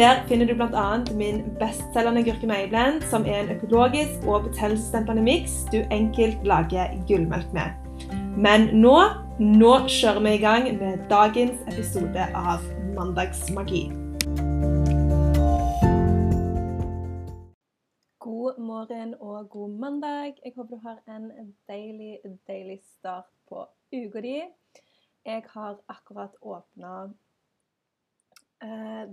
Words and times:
Der 0.00 0.24
finner 0.28 0.46
du 0.46 0.54
bl.a. 0.54 0.96
min 1.14 1.56
bestselgende 1.58 2.22
gurkemeieblend, 2.24 3.02
som 3.10 3.26
er 3.26 3.40
en 3.40 3.50
økologisk 3.56 4.24
og 4.26 4.46
betennelsesdempende 4.46 5.22
miks 5.22 5.58
du 5.72 5.76
enkelt 5.92 6.46
lager 6.48 6.94
gullmelk 7.08 7.52
med. 7.52 7.76
Men 8.46 8.64
nå, 8.80 8.94
nå 9.60 9.74
kjører 9.98 10.22
vi 10.24 10.32
i 10.38 10.40
gang 10.46 10.70
med 10.80 11.04
dagens 11.12 11.60
episode 11.68 12.30
av 12.32 12.64
Mandagsmagi. 12.96 13.82
God 18.24 18.60
morgen 18.72 19.14
og 19.20 19.50
god 19.52 19.78
mandag. 19.84 20.32
Jeg 20.44 20.56
håper 20.56 20.76
du 20.76 20.82
har 20.88 20.98
en 21.12 21.32
deilig, 21.68 22.22
deilig 22.48 22.80
start 22.96 23.28
på 23.52 23.68
uka 23.92 24.24
di. 24.24 24.38
Jeg 25.28 25.44
har 25.52 25.76
akkurat 25.92 26.40
åpna 26.40 27.10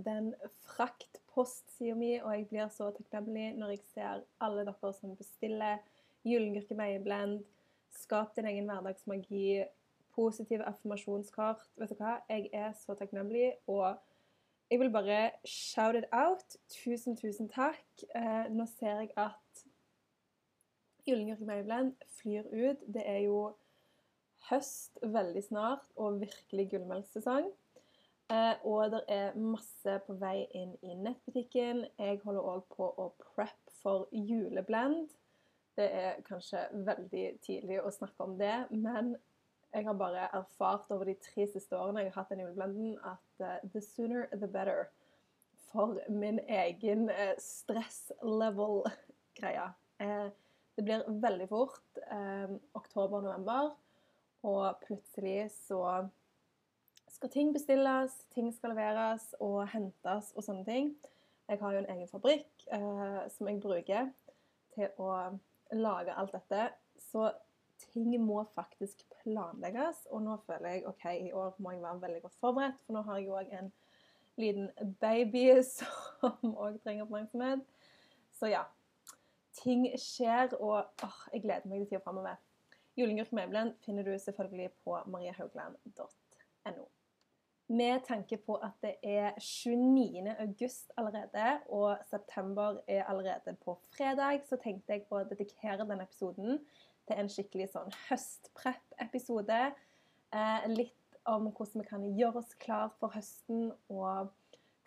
den 0.04 0.34
fraktpostsida 0.66 1.94
mi, 1.96 2.10
og 2.20 2.34
jeg 2.34 2.48
blir 2.50 2.68
så 2.72 2.90
takknemlig 2.92 3.54
når 3.56 3.70
jeg 3.72 3.80
ser 3.94 4.24
alle 4.44 4.66
dere 4.68 4.90
som 4.92 5.14
bestiller 5.16 5.78
Gyllengurke 6.26 6.76
meieblend, 6.76 7.46
Skap 7.90 8.36
din 8.36 8.46
egen 8.46 8.68
hverdagsmagi, 8.68 9.64
positive 10.14 10.66
affirmasjonskart. 10.68 11.62
Vet 11.80 11.92
du 11.92 12.00
hva? 12.00 12.18
Jeg 12.28 12.50
er 12.52 12.72
så 12.76 12.94
takknemlig, 12.98 13.52
og 13.66 13.96
jeg 14.70 14.80
vil 14.80 14.90
bare 14.92 15.30
shout 15.44 15.96
it 15.96 16.04
out. 16.12 16.56
Tusen, 16.68 17.16
tusen 17.16 17.48
takk. 17.48 17.86
Eh, 18.14 18.50
nå 18.52 18.66
ser 18.68 19.00
jeg 19.02 19.12
at 19.16 19.64
Gyllengurke 21.06 21.48
meieblend 21.48 21.94
flyr 22.18 22.50
ut. 22.52 22.84
Det 22.94 23.06
er 23.06 23.22
jo 23.24 23.38
høst 24.50 24.98
veldig 25.02 25.44
snart, 25.44 25.88
og 25.96 26.20
virkelig 26.20 26.68
gullmelksesong. 26.74 27.48
Eh, 28.28 28.60
og 28.68 28.90
det 28.92 28.98
er 29.08 29.32
masse 29.40 29.94
på 30.04 30.12
vei 30.20 30.42
inn 30.56 30.74
i 30.84 30.92
nettbutikken. 31.00 31.86
Jeg 31.96 32.20
holder 32.26 32.48
òg 32.50 32.66
på 32.74 32.84
å 33.00 33.06
prep 33.22 33.70
for 33.80 34.04
juleblend. 34.12 35.08
Det 35.78 35.86
er 35.94 36.18
kanskje 36.26 36.58
veldig 36.84 37.38
tidlig 37.44 37.78
å 37.80 37.90
snakke 37.94 38.24
om 38.26 38.38
det, 38.40 38.66
men 38.74 39.16
jeg 39.72 39.86
har 39.86 39.94
bare 39.96 40.28
erfart 40.36 40.90
over 40.92 41.04
de 41.08 41.14
tre 41.22 41.46
siste 41.48 41.76
årene 41.78 42.00
jeg 42.02 42.12
har 42.12 42.20
hatt 42.20 42.32
den 42.34 42.42
juleblenden, 42.42 42.98
at 43.06 43.28
uh, 43.40 43.46
the 43.72 43.80
sooner 43.84 44.28
the 44.32 44.48
better 44.48 44.88
for 45.70 46.00
min 46.08 46.40
egen 46.48 47.10
uh, 47.12 47.34
stress-level-greie. 47.40 49.72
Det 50.78 50.84
blir 50.86 51.02
veldig 51.22 51.48
fort 51.50 51.98
oktober-november, 52.78 53.62
og 54.46 54.76
plutselig 54.84 55.50
så 55.50 56.08
skal 57.18 57.30
ting 57.30 57.52
bestilles, 57.52 58.12
ting 58.30 58.52
skal 58.54 58.70
leveres 58.70 59.32
og 59.42 59.64
hentes 59.72 60.30
og 60.36 60.44
sånne 60.46 60.62
ting. 60.66 60.92
Jeg 61.50 61.58
har 61.58 61.74
jo 61.74 61.80
en 61.80 61.90
egen 61.90 62.10
fabrikk 62.10 62.66
eh, 62.70 63.22
som 63.34 63.48
jeg 63.48 63.58
bruker 63.62 64.10
til 64.76 65.00
å 65.02 65.08
lage 65.74 66.14
alt 66.14 66.36
dette. 66.36 66.68
Så 67.08 67.32
ting 67.88 68.12
må 68.22 68.44
faktisk 68.54 69.02
planlegges. 69.22 70.04
Og 70.12 70.22
nå 70.28 70.36
føler 70.46 70.76
jeg 70.76 70.86
OK, 70.86 71.06
i 71.10 71.32
år 71.34 71.56
må 71.58 71.74
jeg 71.74 71.82
være 71.82 72.02
veldig 72.04 72.20
godt 72.26 72.38
forberedt, 72.38 72.78
for 72.86 72.94
nå 72.94 73.02
har 73.08 73.18
jeg 73.18 73.26
jo 73.26 73.38
òg 73.40 73.54
en 73.58 73.72
liten 74.38 74.92
baby 75.02 75.46
som 75.74 76.54
òg 76.54 76.78
trenger 76.84 77.08
oppmerksomhet. 77.08 77.64
Så 78.38 78.52
ja. 78.52 78.62
Ting 79.58 79.88
skjer, 79.98 80.52
og 80.62 81.02
åh, 81.02 81.18
jeg 81.32 81.42
gleder 81.42 81.66
meg 81.66 81.82
til 81.82 81.96
tida 81.96 82.02
framover. 82.04 82.38
Julegurk 82.94 83.34
Møbelen 83.34 83.74
finner 83.82 84.06
du 84.06 84.14
selvfølgelig 84.22 84.70
på 84.84 85.00
mariahaugland.no 85.10 86.86
med 87.68 88.00
tanke 88.08 88.36
på 88.36 88.54
at 88.64 88.76
det 88.82 88.94
er 89.02 89.36
29. 89.40 90.34
august 90.40 90.92
allerede, 90.96 91.60
og 91.68 91.98
september 92.10 92.80
er 92.88 93.04
allerede 93.04 93.56
på 93.64 93.78
fredag, 93.96 94.40
så 94.48 94.56
tenkte 94.56 94.92
jeg 94.92 95.04
på 95.08 95.18
å 95.20 95.26
dedikere 95.28 95.84
denne 95.84 96.06
episoden 96.08 96.62
til 97.08 97.20
en 97.20 97.28
skikkelig 97.32 97.68
sånn 97.74 97.92
høstprep-episode. 98.08 99.60
Eh, 100.32 100.68
litt 100.72 101.18
om 101.28 101.50
hvordan 101.50 101.82
vi 101.82 101.88
kan 101.88 102.06
gjøre 102.16 102.40
oss 102.40 102.54
klar 102.60 102.92
for 103.00 103.12
høsten, 103.12 103.72
og 103.92 104.30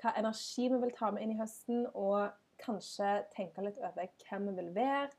hva 0.02 0.14
energi 0.18 0.68
vi 0.70 0.80
vil 0.82 0.94
ta 0.98 1.12
med 1.14 1.26
inn 1.26 1.36
i 1.36 1.42
høsten, 1.42 1.86
og 1.94 2.32
kanskje 2.62 3.20
tenke 3.36 3.66
litt 3.66 3.78
over 3.82 4.10
hvem 4.26 4.50
vi 4.50 4.56
vil 4.58 4.72
være. 4.76 5.12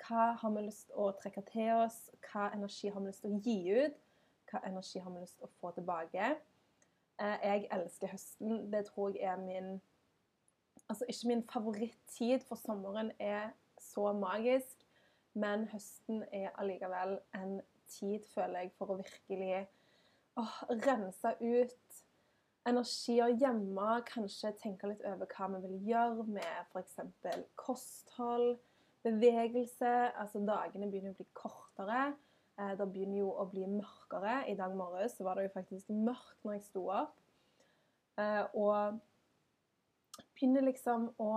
Hva 0.00 0.30
har 0.40 0.54
vi 0.54 0.62
lyst 0.64 0.88
til 0.88 1.02
å 1.02 1.10
trekke 1.18 1.42
til 1.50 1.74
oss? 1.82 1.98
Hva 2.30 2.48
energi 2.54 2.88
har 2.88 3.02
vi 3.02 3.10
lyst 3.10 3.26
til 3.26 3.34
å 3.34 3.42
gi 3.44 3.58
ut? 3.82 3.98
Hva 4.50 4.62
energi 4.66 5.02
har 5.02 5.12
vi 5.12 5.22
lyst 5.22 5.38
til 5.38 5.50
å 5.50 5.52
få 5.60 5.74
tilbake? 5.76 6.32
Eh, 7.20 7.38
jeg 7.44 7.68
elsker 7.72 8.08
høsten. 8.14 8.72
Det 8.72 8.86
tror 8.86 9.08
jeg 9.14 9.22
er 9.22 9.36
min 9.36 9.80
Altså 10.90 11.04
ikke 11.08 11.28
min 11.28 11.48
favorittid, 11.52 12.40
for 12.48 12.54
sommeren 12.54 13.12
er 13.18 13.50
så 13.78 14.12
magisk. 14.12 14.86
Men 15.34 15.68
høsten 15.68 16.24
er 16.32 16.50
allikevel 16.58 17.18
en 17.34 17.60
tid, 17.88 18.24
føler 18.34 18.58
jeg, 18.58 18.72
for 18.78 18.90
å 18.90 18.96
virkelig 18.98 19.68
åh, 20.40 20.56
rense 20.88 21.34
ut 21.40 22.00
energier 22.66 23.36
hjemme. 23.38 24.00
Kanskje 24.08 24.50
tenke 24.58 24.90
litt 24.90 25.04
over 25.06 25.30
hva 25.30 25.48
vi 25.54 25.62
vil 25.68 25.86
gjøre 25.92 26.26
med 26.26 26.72
f.eks. 26.72 26.98
kosthold, 27.54 28.58
bevegelse. 29.06 29.94
Altså 30.18 30.42
dagene 30.42 30.90
begynner 30.90 31.14
å 31.14 31.20
bli 31.20 31.28
kortere. 31.38 32.02
Eh, 32.60 32.72
det 32.76 32.86
begynner 32.92 33.22
jo 33.22 33.30
å 33.32 33.46
bli 33.48 33.64
mørkere. 33.70 34.42
I 34.50 34.56
dag 34.58 34.74
morges 34.76 35.16
var 35.24 35.38
det 35.38 35.48
jo 35.48 35.54
faktisk 35.54 35.92
mørkt 35.94 36.44
når 36.44 36.58
jeg 36.58 36.66
sto 36.66 36.84
opp. 36.92 37.16
Eh, 38.20 38.44
og 38.58 39.00
begynner 40.34 40.66
liksom 40.66 41.08
å 41.22 41.32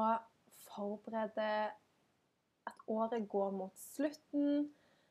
forberede 0.68 1.50
at 2.68 2.88
året 2.88 3.28
går 3.30 3.54
mot 3.56 3.80
slutten. 3.80 4.68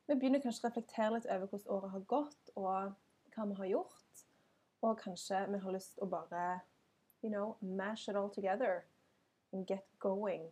Vi 0.08 0.18
begynner 0.18 0.42
kanskje 0.42 0.66
å 0.66 0.68
reflektere 0.68 1.14
litt 1.14 1.30
over 1.30 1.48
hvordan 1.48 1.76
året 1.76 1.94
har 1.94 2.04
gått, 2.10 2.52
og 2.56 3.32
hva 3.32 3.48
vi 3.48 3.58
har 3.62 3.70
gjort. 3.70 4.24
Og 4.82 4.98
kanskje 5.00 5.46
vi 5.48 5.60
har 5.62 5.76
lyst 5.76 6.00
å 6.02 6.10
bare 6.10 6.60
you 7.22 7.30
know, 7.30 7.56
mash 7.60 8.08
it 8.08 8.16
all 8.16 8.28
together 8.28 8.84
and 9.52 9.66
get 9.66 9.86
going. 10.00 10.50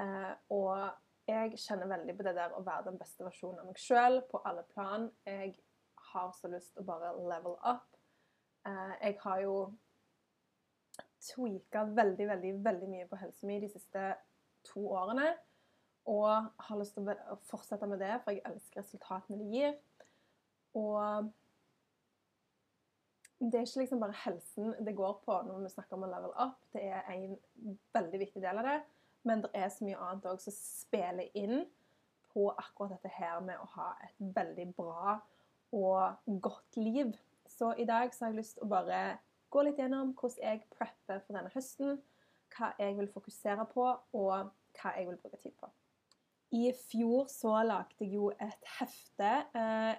Eh, 0.00 0.32
og 0.50 0.90
jeg 1.28 1.58
kjenner 1.60 1.88
veldig 1.88 2.16
på 2.16 2.26
det 2.26 2.34
der 2.36 2.52
å 2.56 2.62
være 2.64 2.90
den 2.90 2.98
beste 3.00 3.24
versjonen 3.24 3.62
av 3.62 3.70
meg 3.70 3.80
sjøl 3.80 4.20
på 4.28 4.40
alle 4.44 4.64
plan. 4.74 5.06
Jeg 5.28 5.54
har 6.10 6.34
så 6.36 6.50
lyst 6.52 6.74
til 6.74 6.84
å 6.84 6.88
bare 6.88 7.14
level 7.16 7.56
up. 7.64 7.88
Eh, 8.68 8.94
jeg 9.00 9.18
har 9.22 9.40
jo 9.44 9.56
tweaka 11.24 11.86
veldig, 11.96 12.28
veldig, 12.28 12.52
veldig 12.64 12.90
mye 12.90 13.08
på 13.08 13.18
helsa 13.22 13.48
mi 13.48 13.56
de 13.62 13.70
siste 13.72 14.04
to 14.68 14.84
årene. 14.92 15.32
Og 16.12 16.28
har 16.66 16.76
lyst 16.76 16.98
til 16.98 17.08
å 17.08 17.38
fortsette 17.48 17.88
med 17.88 18.02
det, 18.04 18.18
for 18.24 18.36
jeg 18.36 18.44
elsker 18.44 18.82
resultatene 18.82 19.40
det 19.40 19.48
gir. 19.54 19.78
Og 20.76 21.30
det 23.40 23.58
er 23.58 23.64
ikke 23.64 23.80
liksom 23.82 24.02
bare 24.02 24.22
helsen 24.24 24.74
det 24.84 24.96
går 24.96 25.16
på 25.24 25.38
når 25.46 25.64
vi 25.64 25.72
snakker 25.72 25.96
om 25.96 26.04
å 26.04 26.10
level 26.12 26.36
up. 26.36 26.60
Det 26.76 26.84
er 26.84 27.08
en 27.14 27.38
veldig 27.96 28.20
viktig 28.20 28.44
del 28.44 28.60
av 28.60 28.68
det. 28.68 28.76
Men 29.24 29.44
det 29.44 29.50
er 29.56 29.70
så 29.72 29.86
mye 29.86 30.00
annet 30.00 30.26
òg 30.28 30.40
som 30.42 30.54
spiller 30.56 31.30
inn 31.38 31.64
på 32.34 32.48
akkurat 32.50 32.96
dette 32.96 33.12
her 33.14 33.40
med 33.44 33.60
å 33.62 33.68
ha 33.76 33.92
et 34.04 34.18
veldig 34.36 34.66
bra 34.76 35.18
og 35.74 36.34
godt 36.42 36.78
liv. 36.80 37.14
Så 37.48 37.72
i 37.78 37.86
dag 37.88 38.12
så 38.14 38.26
har 38.26 38.34
jeg 38.34 38.42
lyst 38.42 38.58
til 38.58 38.66
å 38.66 38.72
bare 38.72 39.00
gå 39.54 39.62
litt 39.62 39.78
gjennom 39.78 40.12
hvordan 40.18 40.42
jeg 40.42 40.66
prepper 40.74 41.22
for 41.22 41.36
denne 41.36 41.52
høsten, 41.54 41.98
hva 42.54 42.72
jeg 42.78 42.96
vil 42.98 43.10
fokusere 43.10 43.66
på, 43.70 43.86
og 44.18 44.50
hva 44.78 44.94
jeg 44.98 45.08
vil 45.08 45.18
bruke 45.22 45.40
tid 45.42 45.54
på. 45.60 45.70
I 46.54 46.70
fjor 46.90 47.28
så 47.30 47.56
lagde 47.66 47.98
jeg 48.02 48.14
jo 48.14 48.30
et 48.30 48.68
hefte, 48.78 49.30
eh, 49.58 49.94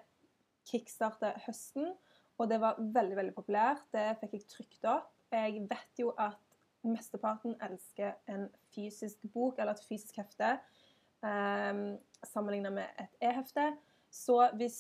kickstarte 0.70 1.34
høsten, 1.46 1.92
og 2.40 2.50
det 2.52 2.60
var 2.62 2.80
veldig 2.80 3.18
veldig 3.20 3.36
populært. 3.36 3.84
Det 3.92 4.18
fikk 4.22 4.38
jeg 4.38 4.48
trykt 4.52 4.88
opp. 4.92 5.12
Jeg 5.32 5.66
vet 5.70 6.00
jo 6.00 6.14
at 6.18 6.40
mesteparten 6.88 7.56
elsker 7.66 8.16
en 8.32 8.48
fysisk 8.76 9.22
bok 9.34 9.60
eller 9.60 9.76
et 9.76 9.88
fysisk 9.88 10.18
hefte 10.20 10.56
um, 11.26 11.98
sammenlignet 12.24 12.74
med 12.74 13.02
et 13.02 13.30
e-hefte. 13.30 13.74
Så 14.12 14.38
hvis 14.56 14.80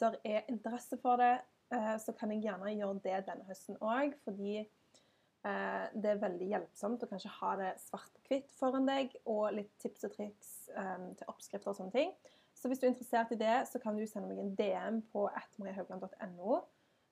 det 0.00 0.14
er 0.24 0.48
interesse 0.48 0.98
for 1.02 1.20
det, 1.20 1.38
uh, 1.74 1.96
så 2.00 2.12
kan 2.12 2.32
jeg 2.32 2.42
gjerne 2.46 2.74
gjøre 2.74 3.00
det 3.04 3.22
denne 3.28 3.46
høsten 3.48 3.78
òg. 3.80 4.16
Fordi 4.24 4.58
uh, 4.64 5.86
det 5.94 6.14
er 6.14 6.24
veldig 6.24 6.50
hjelpsomt 6.54 7.04
å 7.04 7.10
kanskje 7.10 7.36
ha 7.40 7.54
det 7.60 7.70
svart 7.84 8.12
på 8.16 8.34
hvitt 8.34 8.52
foran 8.58 8.88
deg, 8.88 9.14
og 9.24 9.50
litt 9.56 9.72
tips 9.82 10.08
og 10.08 10.16
triks 10.16 10.52
um, 10.74 11.10
til 11.18 11.32
oppskrifter 11.32 11.72
og 11.72 11.80
sånne 11.80 11.96
ting. 11.96 12.14
Så 12.60 12.68
hvis 12.68 12.80
du 12.80 12.86
er 12.86 12.92
interessert 12.92 13.30
i 13.32 13.40
det, 13.40 13.56
så 13.70 13.80
kan 13.80 13.96
du 13.96 14.04
sende 14.08 14.28
meg 14.28 14.42
en 14.42 14.54
DM 14.58 15.00
på 15.12 15.24
atmariehaugland.no. 15.32 16.60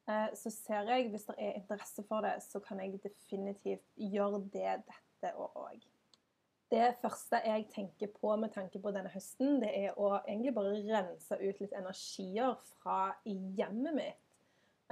Eh, 0.08 0.34
så 0.34 0.50
ser 0.50 0.88
jeg, 0.88 1.10
hvis 1.12 1.28
det 1.28 1.36
er 1.38 1.58
interesse 1.58 2.04
for 2.08 2.24
det, 2.24 2.38
så 2.42 2.60
kan 2.64 2.80
jeg 2.80 3.00
definitivt 3.04 3.84
gjøre 3.96 4.40
det 4.52 4.80
dette 4.88 5.32
òg. 5.36 5.84
Det 6.68 6.88
første 7.00 7.40
jeg 7.44 7.66
tenker 7.72 8.10
på 8.12 8.34
med 8.36 8.52
tanke 8.52 8.80
på 8.80 8.92
denne 8.92 9.12
høsten, 9.12 9.60
det 9.62 9.70
er 9.72 9.96
å 9.96 10.18
egentlig 10.18 10.52
bare 10.56 10.74
rense 10.84 11.38
ut 11.40 11.62
litt 11.62 11.72
energier 11.76 12.58
fra 12.74 12.98
hjemmet 13.24 13.96
mitt. 13.96 14.26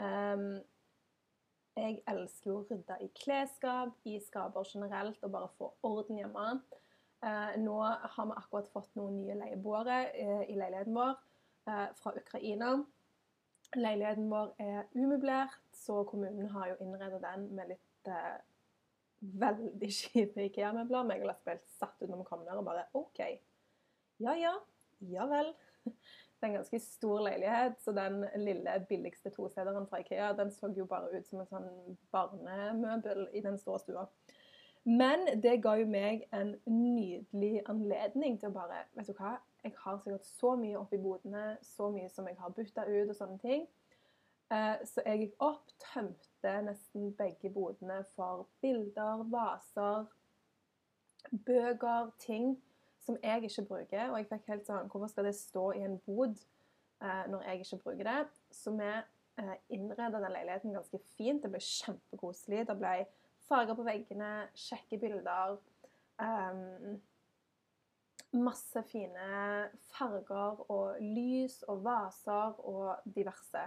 Um, 0.00 0.56
jeg 1.76 2.00
elsker 2.08 2.54
å 2.54 2.62
rydde 2.70 2.96
i 3.04 3.10
klesskap, 3.20 3.92
i 4.08 4.16
skaper 4.24 4.64
generelt, 4.72 5.20
og 5.20 5.34
bare 5.34 5.52
få 5.58 5.70
orden 5.84 6.20
hjemme. 6.22 6.46
Uh, 7.24 7.52
nå 7.60 7.76
har 7.84 8.28
vi 8.30 8.36
akkurat 8.40 8.72
fått 8.72 8.96
noen 8.96 9.20
nye 9.20 9.36
leieboere 9.36 10.00
uh, 10.16 10.44
i 10.48 10.56
leiligheten 10.56 10.96
vår 10.96 11.12
uh, 11.68 11.88
fra 12.00 12.16
Ukraina. 12.16 12.72
Leiligheten 13.74 14.28
vår 14.30 14.52
er 14.62 14.84
umøblert, 14.94 15.58
så 15.74 16.02
kommunen 16.08 16.48
har 16.54 16.70
jo 16.70 16.76
innredet 16.84 17.18
den 17.24 17.48
med 17.56 17.74
litt 17.74 18.10
veldig 19.20 19.90
kjipe 19.98 20.46
IKEA-møbler. 20.48 21.08
Meg 21.08 21.24
og 21.24 21.32
Lasse 21.32 21.46
ble 21.46 21.58
satt 21.78 21.98
ut 22.02 22.08
når 22.10 22.22
vi 22.22 22.28
kom 22.30 22.44
ned 22.46 22.60
og 22.60 22.68
bare 22.68 22.86
OK. 22.98 23.22
Ja 24.22 24.36
ja. 24.38 24.54
Ja 25.04 25.26
vel. 25.28 25.52
Det 25.84 26.44
er 26.44 26.50
en 26.50 26.58
ganske 26.58 26.78
stor 26.84 27.22
leilighet, 27.24 27.78
så 27.80 27.92
den 27.96 28.20
lille, 28.42 28.72
billigste 28.88 29.30
toseteren 29.32 29.86
fra 29.88 30.02
Ikea 30.02 30.34
den 30.36 30.50
så 30.52 30.68
jo 30.76 30.84
bare 30.88 31.08
ut 31.16 31.28
som 31.28 31.40
en 31.40 31.48
sånn 31.48 31.96
barnemøbel 32.12 33.30
i 33.32 33.40
den 33.44 33.56
store 33.60 33.80
stua. 33.80 34.04
Men 34.86 35.26
det 35.42 35.56
ga 35.62 35.72
jo 35.80 35.86
meg 35.90 36.28
en 36.36 36.52
nydelig 36.70 37.64
anledning 37.66 38.36
til 38.38 38.52
å 38.52 38.54
bare 38.54 38.84
Vet 38.94 39.08
du 39.10 39.16
hva, 39.18 39.32
jeg 39.64 39.74
har 39.82 39.96
sikkert 39.98 40.28
så 40.28 40.52
mye 40.60 40.78
oppi 40.78 41.00
bodene, 41.02 41.56
så 41.66 41.88
mye 41.90 42.06
som 42.12 42.28
jeg 42.30 42.38
har 42.38 42.54
bytta 42.54 42.84
ut 42.86 43.10
og 43.10 43.16
sånne 43.18 43.38
ting. 43.42 43.64
Eh, 44.54 44.84
så 44.86 45.02
jeg 45.02 45.24
gikk 45.24 45.42
opp, 45.42 45.72
tømte 45.82 46.52
nesten 46.68 47.10
begge 47.18 47.50
bodene 47.50 47.98
for 48.14 48.46
bilder, 48.62 49.24
vaser, 49.32 50.06
bøker, 51.48 52.12
ting 52.22 52.54
som 53.02 53.18
jeg 53.24 53.50
ikke 53.50 53.66
bruker. 53.66 54.12
Og 54.12 54.20
jeg 54.20 54.30
fikk 54.30 54.52
helt 54.52 54.70
sånn 54.70 54.86
Hvorfor 54.92 55.10
skal 55.10 55.26
det 55.26 55.34
stå 55.38 55.66
i 55.74 55.82
en 55.88 55.98
bod 56.06 56.38
eh, 57.02 57.26
når 57.32 57.42
jeg 57.48 57.66
ikke 57.66 57.82
bruker 57.88 58.06
det? 58.06 58.20
Så 58.54 58.70
vi 58.78 58.86
eh, 58.86 59.54
innreda 59.74 60.22
den 60.22 60.30
leiligheten 60.30 60.78
ganske 60.78 61.02
fint. 61.18 61.42
Det 61.42 61.50
ble 61.50 61.66
kjempekoselig. 61.72 62.68
Det 62.70 62.78
ble 62.78 63.00
farger 63.48 63.78
på 63.78 63.86
veggene, 63.86 64.30
kjekke 64.58 64.98
bilder. 65.02 65.58
Um, 66.18 66.96
masse 68.36 68.82
fine 68.90 69.70
farger 69.92 70.62
og 70.72 71.00
lys 71.00 71.62
og 71.70 71.84
vaser 71.84 72.60
og 72.66 73.10
diverse. 73.14 73.64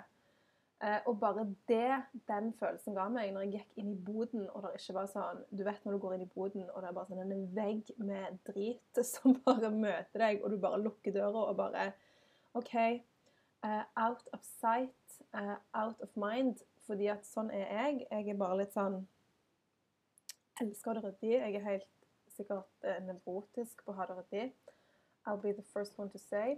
Eh, 0.79 0.99
og 1.05 1.19
bare 1.19 1.43
det 1.67 2.03
den 2.27 2.53
følelsen 2.55 2.95
ga 2.95 3.09
meg 3.11 3.33
når 3.35 3.43
jeg 3.43 3.51
gikk 3.57 3.81
inn 3.81 3.89
i 3.91 3.97
boden, 3.99 4.45
og 4.53 4.63
det 4.63 4.77
ikke 4.77 4.93
var 4.95 5.09
sånn 5.11 5.41
Du 5.51 5.65
vet 5.67 5.81
når 5.83 5.97
du 5.97 5.99
går 6.05 6.13
inn 6.15 6.23
i 6.23 6.31
boden, 6.31 6.69
og 6.71 6.79
det 6.79 6.87
er 6.87 6.95
bare 6.95 7.09
sånn 7.09 7.33
en 7.35 7.49
vegg 7.57 7.91
med 7.99 8.37
drit 8.47 9.01
som 9.11 9.35
bare 9.43 9.73
møter 9.75 10.23
deg, 10.23 10.39
og 10.39 10.53
du 10.53 10.59
bare 10.61 10.79
lukker 10.79 11.15
døra 11.15 11.49
og 11.49 11.59
bare 11.59 11.91
OK. 12.57 12.75
Uh, 13.59 13.83
out 13.99 14.23
of 14.31 14.39
sight, 14.47 15.19
uh, 15.35 15.59
out 15.75 15.99
of 16.01 16.15
mind. 16.15 16.63
Fordi 16.87 17.11
at 17.11 17.27
sånn 17.27 17.51
er 17.51 17.67
jeg. 17.67 18.05
Jeg 18.07 18.31
er 18.31 18.39
bare 18.39 18.61
litt 18.61 18.71
sånn 18.73 19.01
Elsker 20.59 20.91
å 20.91 20.93
ha 20.93 20.99
det 20.99 21.07
ryddig. 21.07 21.35
Jeg 21.37 21.55
er 21.59 21.65
helt 21.67 21.87
sikkert 22.35 22.87
uh, 22.87 22.99
nevrotisk 23.05 23.83
på 23.85 23.93
å 23.93 23.99
ha 23.99 24.07
det 24.09 24.17
ryddig. 24.19 24.45
I'll 25.27 25.41
be 25.41 25.53
the 25.53 25.65
first 25.73 25.97
one 25.99 26.09
to 26.09 26.19
say. 26.19 26.57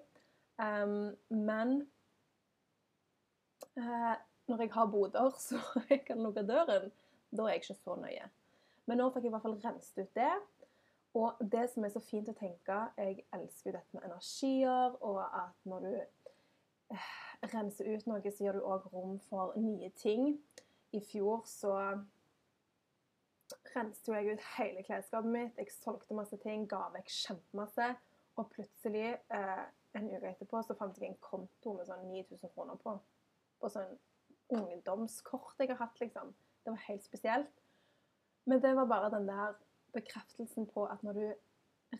Um, 0.62 1.16
men 1.30 1.88
uh, 3.78 4.16
når 4.48 4.62
jeg 4.62 4.74
har 4.74 4.86
boder 4.86 5.32
så 5.48 5.60
jeg 5.90 6.06
kan 6.06 6.24
lukke 6.24 6.46
døren, 6.48 6.92
da 7.32 7.46
er 7.46 7.56
jeg 7.56 7.64
ikke 7.64 7.80
så 7.84 7.98
nøye. 8.00 8.30
Men 8.90 9.00
nå 9.00 9.12
fikk 9.12 9.28
jeg 9.28 9.32
i 9.32 9.36
hvert 9.36 9.46
fall 9.46 9.60
renset 9.64 10.02
ut 10.04 10.16
det. 10.18 10.34
Og 11.14 11.44
det 11.52 11.66
som 11.74 11.84
er 11.84 11.92
så 11.92 12.00
fint 12.00 12.30
å 12.32 12.36
tenke 12.38 12.78
Jeg 12.96 13.26
elsker 13.36 13.72
jo 13.72 13.76
dette 13.76 13.98
med 13.98 14.06
energier, 14.08 14.96
og 15.04 15.20
at 15.26 15.68
når 15.68 15.86
du 15.86 15.96
eh, 16.96 17.10
renser 17.52 17.90
ut 17.92 18.08
noe, 18.08 18.32
så 18.32 18.46
gjør 18.46 18.60
du 18.60 18.68
òg 18.68 18.88
rom 18.94 19.18
for 19.28 19.58
nye 19.60 19.92
ting. 20.00 20.38
I 20.96 21.02
fjor 21.04 21.44
så 21.48 21.76
renset 23.76 24.08
jo 24.08 24.16
jeg 24.18 24.36
ut 24.36 24.48
hele 24.58 24.84
klesskapet 24.88 25.32
mitt. 25.32 25.58
Jeg 25.58 25.74
solgte 25.76 26.18
masse 26.18 26.38
ting, 26.44 26.68
ga 26.70 26.88
vekk 26.96 27.10
kjempemasse. 27.16 27.88
Og 28.40 28.50
plutselig, 28.54 29.18
eh, 29.34 29.64
en 29.96 30.08
uke 30.12 30.30
etterpå, 30.30 30.62
så 30.64 30.76
fant 30.78 30.98
jeg 30.98 31.10
en 31.10 31.20
konto 31.22 31.74
med 31.78 31.88
sånn 31.88 32.08
9000 32.12 32.54
kroner 32.56 32.80
på 32.80 33.00
på 33.62 33.70
sånn 33.70 33.98
ungdomskort 34.58 35.60
jeg 35.62 35.72
har 35.72 35.84
hatt, 35.86 36.00
liksom. 36.02 36.34
Det 36.66 36.74
var 36.74 36.88
helt 36.88 37.06
spesielt. 37.06 37.62
Men 38.50 38.62
det 38.62 38.74
var 38.76 38.90
bare 38.90 39.12
den 39.14 39.28
der 39.30 39.56
bekreftelsen 39.94 40.68
på 40.74 40.86
at 40.90 41.04
når 41.06 41.20
du 41.20 41.26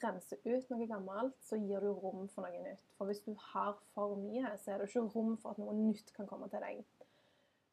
renser 0.02 0.40
ut 0.46 0.70
noe 0.72 0.88
gammelt, 0.88 1.36
så 1.44 1.60
gir 1.60 1.84
du 1.84 1.92
rom 1.92 2.28
for 2.32 2.48
noe 2.48 2.64
nytt. 2.64 2.84
For 2.98 3.10
hvis 3.10 3.24
du 3.26 3.34
har 3.52 3.76
for 3.94 4.16
mye, 4.20 4.56
så 4.58 4.74
er 4.74 4.82
det 4.82 4.90
ikke 4.90 5.06
rom 5.16 5.36
for 5.42 5.54
at 5.54 5.62
noe 5.62 5.76
nytt 5.78 6.14
kan 6.16 6.30
komme 6.30 6.50
til 6.52 6.64
deg. 6.64 6.82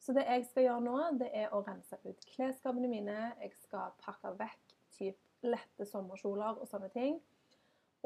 Så 0.09 0.13
det 0.13 0.23
jeg 0.25 0.45
skal 0.45 0.63
gjøre 0.63 0.81
nå, 0.81 0.93
det 1.21 1.27
er 1.37 1.51
å 1.53 1.59
rense 1.61 1.97
ut 2.01 2.23
klesskapene 2.31 2.87
mine. 2.89 3.15
Jeg 3.43 3.51
skal 3.61 3.91
pakke 4.01 4.31
vekk 4.39 4.71
typ 4.95 5.43
lette 5.45 5.85
sommerkjoler 5.85 6.55
og 6.57 6.65
sånne 6.65 6.87
ting. 6.89 7.19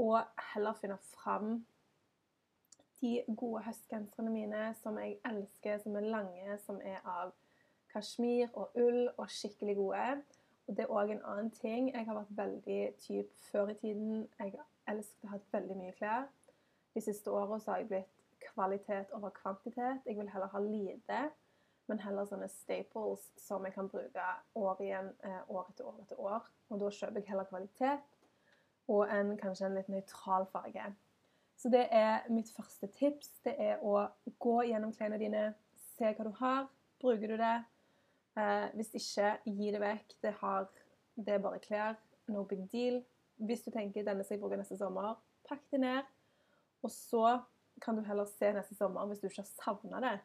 Og 0.04 0.18
heller 0.50 0.76
finne 0.76 0.98
fram 1.14 1.54
de 3.00 3.14
gode 3.40 3.62
høstgenserne 3.64 4.34
mine 4.34 4.66
som 4.82 5.00
jeg 5.00 5.14
elsker, 5.30 5.78
som 5.80 5.96
er 5.96 6.10
lange, 6.12 6.58
som 6.66 6.82
er 6.84 7.00
av 7.08 7.32
kasjmir 7.94 8.52
og 8.52 8.76
ull 8.84 9.08
og 9.14 9.32
skikkelig 9.32 9.76
gode. 9.80 10.04
Og 10.68 10.76
det 10.76 10.84
er 10.84 10.92
òg 10.92 11.14
en 11.14 11.24
annen 11.32 11.54
ting. 11.56 11.88
Jeg 11.94 12.04
har 12.10 12.20
vært 12.20 12.34
veldig 12.42 12.82
typ 13.06 13.32
før 13.46 13.72
i 13.72 13.78
tiden. 13.80 14.26
Jeg 14.42 14.58
elsket 14.92 15.24
å 15.24 15.32
ha 15.38 15.40
veldig 15.56 15.80
mye 15.80 15.96
klær. 16.02 16.28
De 16.92 17.06
siste 17.08 17.32
åra 17.32 17.62
har 17.70 17.80
jeg 17.80 17.90
blitt 17.94 18.44
kvalitet 18.50 19.16
over 19.16 19.32
kvantitet. 19.40 20.04
Jeg 20.04 20.20
vil 20.20 20.34
heller 20.36 20.52
ha 20.52 20.64
lite, 20.68 21.22
men 21.92 22.00
heller 22.00 22.28
sånne 22.28 22.48
staples 22.52 23.26
som 23.40 23.66
jeg 23.68 23.76
kan 23.76 23.90
bruke 23.92 24.28
år 24.60 24.82
igjen, 24.84 25.10
eh, 25.24 25.42
år 25.52 25.68
etter 25.70 25.88
år 25.90 25.98
etter 26.04 26.20
år. 26.20 26.46
Og 26.72 26.80
da 26.80 26.90
kjøper 26.90 27.20
jeg 27.20 27.30
heller 27.30 27.50
kvalitet 27.50 28.06
og 28.92 29.12
en, 29.12 29.36
kanskje 29.40 29.68
en 29.68 29.76
litt 29.78 29.92
nøytral 29.92 30.48
farge. 30.52 30.94
Så 31.60 31.70
det 31.72 31.86
er 31.92 32.26
mitt 32.32 32.50
første 32.56 32.88
tips. 32.98 33.30
Det 33.46 33.54
er 33.60 33.84
å 33.84 34.08
gå 34.40 34.56
gjennom 34.68 34.96
klærne 34.96 35.20
dine, 35.22 35.44
se 35.96 36.10
hva 36.16 36.26
du 36.28 36.32
har. 36.40 36.66
Bruker 37.04 37.36
du 37.36 37.38
det? 37.40 37.56
Eh, 38.40 38.68
hvis 38.80 38.96
ikke, 39.00 39.38
gi 39.46 39.72
det 39.76 39.84
vekk. 39.84 40.18
Det, 40.24 40.34
har, 40.42 40.68
det 41.16 41.36
er 41.36 41.44
bare 41.44 41.62
klær. 41.64 42.00
No 42.32 42.44
big 42.48 42.66
deal. 42.72 43.02
Hvis 43.44 43.64
du 43.64 43.72
tenker 43.72 44.06
denne 44.08 44.24
skal 44.24 44.38
jeg 44.38 44.44
bruke 44.44 44.60
neste 44.60 44.80
sommer, 44.80 45.18
pakk 45.48 45.64
det 45.72 45.84
ned. 45.84 46.12
Og 46.84 46.92
så 46.92 47.40
kan 47.84 47.98
du 47.98 48.04
heller 48.08 48.28
se 48.30 48.52
neste 48.56 48.76
sommer 48.78 49.08
hvis 49.10 49.20
du 49.20 49.28
ikke 49.28 49.44
har 49.44 49.52
savna 49.52 50.00
det 50.04 50.20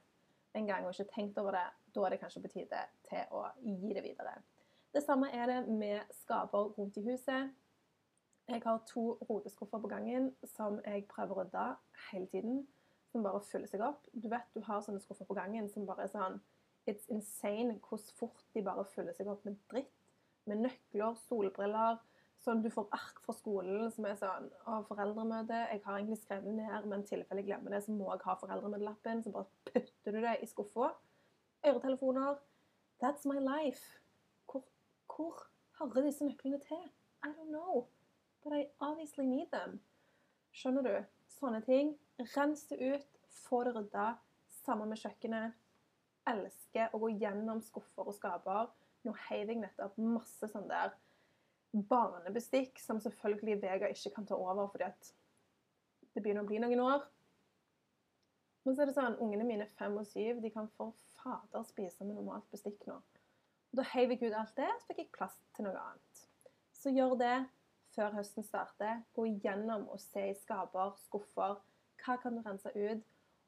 en 0.58 0.68
gang 0.68 0.86
og 0.86 0.94
ikke 0.94 1.12
tenkt 1.14 1.38
over 1.40 1.56
det. 1.56 1.66
Da 1.94 2.04
er 2.04 2.14
det 2.14 2.20
kanskje 2.22 2.42
på 2.44 2.52
tide 2.52 2.82
til 3.08 3.34
å 3.34 3.46
gi 3.62 3.94
det 3.94 4.04
videre. 4.04 4.36
Det 4.94 5.02
samme 5.04 5.30
er 5.32 5.46
det 5.50 5.58
med 5.68 6.12
skaper 6.22 6.72
rundt 6.78 6.96
i 6.96 7.04
huset. 7.04 7.50
Jeg 8.48 8.62
har 8.64 8.78
to 8.88 9.18
rodeskuffer 9.28 9.78
på 9.78 9.90
gangen 9.90 10.30
som 10.56 10.78
jeg 10.86 11.04
prøver 11.10 11.34
å 11.34 11.42
rydde 11.42 11.64
hele 12.10 12.30
tiden. 12.32 12.62
Som 13.12 13.24
bare 13.24 13.40
fyller 13.44 13.68
seg 13.68 13.84
opp. 13.84 14.06
Du 14.12 14.28
vet 14.28 14.48
du 14.54 14.62
har 14.64 14.80
sånne 14.84 15.00
skuffer 15.00 15.28
på 15.28 15.36
gangen 15.36 15.68
som 15.72 15.86
bare 15.88 16.06
er 16.06 16.12
sånn 16.12 16.40
It's 16.88 17.04
insane 17.12 17.74
hvor 17.84 18.00
fort 18.16 18.46
de 18.54 18.62
bare 18.64 18.86
fyller 18.94 19.12
seg 19.16 19.28
opp 19.28 19.44
med 19.44 19.58
dritt. 19.68 19.92
Med 20.48 20.62
nøkler, 20.64 21.18
solbriller. 21.26 21.98
Sånn 22.44 22.60
du 22.62 22.68
får 22.70 22.86
ark 22.94 23.18
fra 23.24 23.34
skolen 23.34 23.88
som 23.90 24.06
er 24.06 24.18
sånn 24.18 24.46
Å, 24.70 24.78
foreldremøte. 24.86 25.58
Jeg 25.72 25.82
har 25.84 25.96
egentlig 25.96 26.20
skrevet 26.20 26.46
det 26.46 26.54
ned, 26.60 26.86
men 26.86 27.02
i 27.02 27.08
tilfelle 27.08 27.42
jeg 27.42 27.48
glemmer 27.50 27.74
det, 27.74 27.82
så 27.84 27.94
må 27.94 28.12
jeg 28.12 28.22
ha 28.28 28.36
foreldremøtelappen. 28.38 29.22
Så 29.24 29.32
bare 29.34 29.50
putter 29.66 30.14
du 30.14 30.20
det 30.22 30.36
i 30.42 30.50
skuffa. 30.50 30.92
Øretelefoner. 31.66 32.38
That's 33.02 33.26
my 33.30 33.42
life. 33.42 33.98
Hvor, 34.50 34.62
hvor 35.10 35.42
hører 35.80 36.06
disse 36.06 36.26
nøklene 36.26 36.60
til? 36.62 36.84
I 37.26 37.32
don't 37.34 37.50
know. 37.50 37.88
But 38.44 38.54
I 38.54 38.66
obviously 38.78 39.26
need 39.26 39.50
them. 39.52 39.80
Skjønner 40.54 40.86
du? 40.86 40.94
Sånne 41.38 41.60
ting. 41.66 41.96
Rens 42.36 42.64
det 42.70 42.78
ut, 42.78 43.18
få 43.48 43.64
det 43.66 43.74
rydda. 43.74 44.12
Sammen 44.62 44.94
med 44.94 45.02
kjøkkenet. 45.02 45.58
Elsker 46.30 46.94
å 46.94 47.02
gå 47.02 47.10
gjennom 47.18 47.62
skuffer 47.66 48.06
og 48.06 48.14
skaper. 48.14 48.70
Nå 49.06 49.14
heiv 49.26 49.50
jeg 49.50 49.62
nettopp 49.62 49.98
masse 49.98 50.50
sånn 50.50 50.70
der 50.70 50.94
barnebestikk 51.72 52.80
som 52.80 53.00
selvfølgelig 53.00 53.60
Vega 53.62 53.90
ikke 53.92 54.14
kan 54.14 54.26
ta 54.26 54.38
over 54.38 54.70
fordi 54.72 54.88
at 54.88 55.12
det 56.14 56.22
begynner 56.22 56.46
å 56.46 56.48
bli 56.48 56.60
noen 56.62 56.82
år. 56.82 57.04
Men 58.64 58.76
så 58.76 58.82
er 58.82 58.90
det 58.90 58.96
sånn, 58.96 59.18
ungene 59.22 59.46
mine 59.48 59.68
fem 59.78 59.94
og 59.96 60.06
syv 60.08 60.42
de 60.44 60.50
kan 60.52 60.68
for 60.76 60.96
fader 61.18 61.64
spise 61.68 62.04
med 62.04 62.18
normalt 62.18 62.48
bestikk 62.52 62.82
nå. 62.88 62.98
Da 63.76 63.84
heiv 63.92 64.14
jeg 64.14 64.30
ut 64.30 64.36
alt 64.36 64.56
det, 64.56 64.68
så 64.80 64.88
fikk 64.88 65.02
jeg 65.02 65.14
plass 65.14 65.36
til 65.56 65.68
noe 65.68 65.80
annet. 65.80 66.24
Så 66.76 66.92
gjør 66.94 67.14
det 67.20 67.36
før 67.94 68.16
høsten 68.16 68.46
starter. 68.46 69.02
Gå 69.16 69.26
igjennom 69.28 69.88
og 69.92 70.00
se 70.02 70.30
i 70.30 70.36
skaper, 70.38 70.94
skuffer. 71.04 71.58
Hva 72.04 72.16
kan 72.22 72.38
du 72.38 72.44
rense 72.46 72.72
ut? 72.74 73.04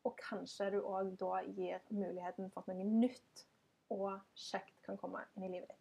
Og 0.09 0.17
kanskje 0.17 0.71
du 0.75 0.81
òg 0.81 1.13
da 1.21 1.43
gir 1.45 1.83
muligheten 1.93 2.49
for 2.53 2.65
at 2.65 2.73
noe 2.73 2.89
nytt 2.89 3.45
og 3.93 4.13
kjekt 4.39 4.79
kan 4.87 4.97
komme 5.01 5.27
inn 5.37 5.49
i 5.49 5.53
livet 5.53 5.69
ditt. 5.69 5.80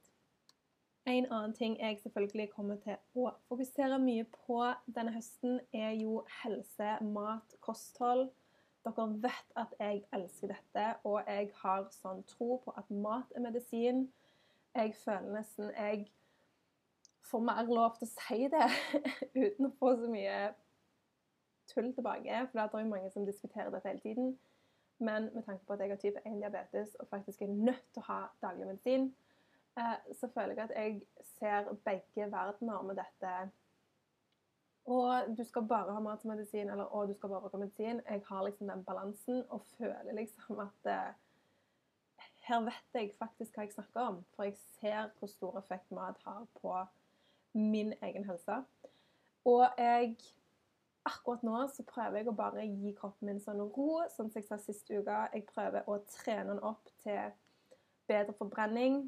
En 1.10 1.32
annen 1.32 1.54
ting 1.54 1.80
jeg 1.80 1.98
selvfølgelig 2.00 2.52
kommer 2.54 2.76
til 2.84 2.98
å 3.18 3.32
fokusere 3.50 3.98
mye 4.04 4.28
på 4.30 4.60
denne 4.94 5.10
høsten, 5.16 5.56
er 5.74 5.96
jo 5.98 6.20
helse, 6.44 6.90
mat, 7.02 7.56
kosthold. 7.66 8.28
Dere 8.86 9.06
vet 9.24 9.56
at 9.58 9.74
jeg 9.80 10.04
elsker 10.14 10.52
dette, 10.54 10.84
og 11.10 11.24
jeg 11.26 11.48
har 11.64 11.88
sånn 11.96 12.22
tro 12.30 12.60
på 12.62 12.74
at 12.78 12.92
mat 12.94 13.34
er 13.34 13.42
medisin. 13.42 14.04
Jeg 14.78 14.94
føler 15.00 15.34
nesten 15.40 15.72
jeg 15.74 16.04
får 17.32 17.42
mer 17.48 17.72
lov 17.74 17.98
til 17.98 18.06
å 18.06 18.12
si 18.14 18.52
det 18.54 18.68
uten 19.48 19.66
å 19.66 19.72
få 19.80 19.96
så 19.98 20.12
mye 20.14 20.36
tull 21.74 21.90
tilbake. 21.98 22.44
For 22.52 22.60
det 22.60 22.68
er 22.68 22.86
jo 22.86 22.92
mange 22.92 23.10
som 23.16 23.26
diskuterer 23.26 23.74
dette 23.74 23.90
hele 23.90 24.06
tiden. 24.06 24.30
Men 25.02 25.32
med 25.34 25.48
tanke 25.50 25.66
på 25.66 25.74
at 25.74 25.82
jeg 25.82 25.96
har 25.96 26.04
type 26.06 26.22
1-diabetes 26.28 26.94
og 27.00 27.10
faktisk 27.10 27.42
er 27.42 27.50
nødt 27.56 27.82
til 27.96 28.06
å 28.06 28.08
ha 28.12 28.20
daglig 28.46 28.70
medisin, 28.70 29.10
så 30.20 30.30
føler 30.34 30.56
jeg 30.56 30.64
at 30.70 30.76
jeg 30.76 31.02
ser 31.40 31.72
begge 31.86 32.32
verdener 32.32 32.82
med 32.88 33.00
dette. 33.00 33.34
Og 34.90 35.38
du 35.38 35.44
skal 35.46 35.68
bare 35.70 35.94
ha 35.94 36.00
mat 36.02 36.22
som 36.22 36.32
medisin, 36.32 36.70
eller 36.70 36.90
å, 36.90 37.06
du 37.06 37.14
skal 37.14 37.30
bare 37.30 37.46
bruke 37.46 37.62
medisin. 37.62 38.02
Jeg 38.10 38.24
har 38.28 38.46
liksom 38.46 38.72
den 38.72 38.86
balansen 38.88 39.44
og 39.50 39.68
føler 39.78 40.16
liksom 40.18 40.64
at 40.64 40.90
eh, 40.90 41.12
her 42.48 42.64
vet 42.66 42.98
jeg 42.98 43.14
faktisk 43.20 43.58
hva 43.58 43.68
jeg 43.68 43.76
snakker 43.76 44.02
om. 44.02 44.24
For 44.34 44.50
jeg 44.50 44.58
ser 44.80 45.12
hvor 45.20 45.30
stor 45.30 45.60
effekt 45.62 45.94
mat 45.94 46.18
har 46.26 46.48
på 46.62 46.74
min 47.54 47.94
egen 48.02 48.26
helse. 48.30 48.64
Og 49.46 49.66
jeg 49.78 50.18
Akkurat 51.10 51.44
nå 51.48 51.60
så 51.72 51.84
prøver 51.88 52.20
jeg 52.20 52.28
å 52.30 52.36
bare 52.38 52.66
gi 52.68 52.92
kroppen 52.98 53.30
min 53.30 53.40
sånn 53.42 53.62
ro, 53.64 54.02
sånn 54.12 54.28
som 54.30 54.42
jeg 54.42 54.46
sa 54.50 54.58
sist 54.62 54.90
uke. 54.92 55.16
Jeg 55.34 55.46
prøver 55.48 55.88
å 55.90 55.96
trene 56.12 56.52
den 56.52 56.60
opp 56.68 56.92
til 57.02 57.32
bedre 58.10 58.36
forbrenning. 58.38 59.08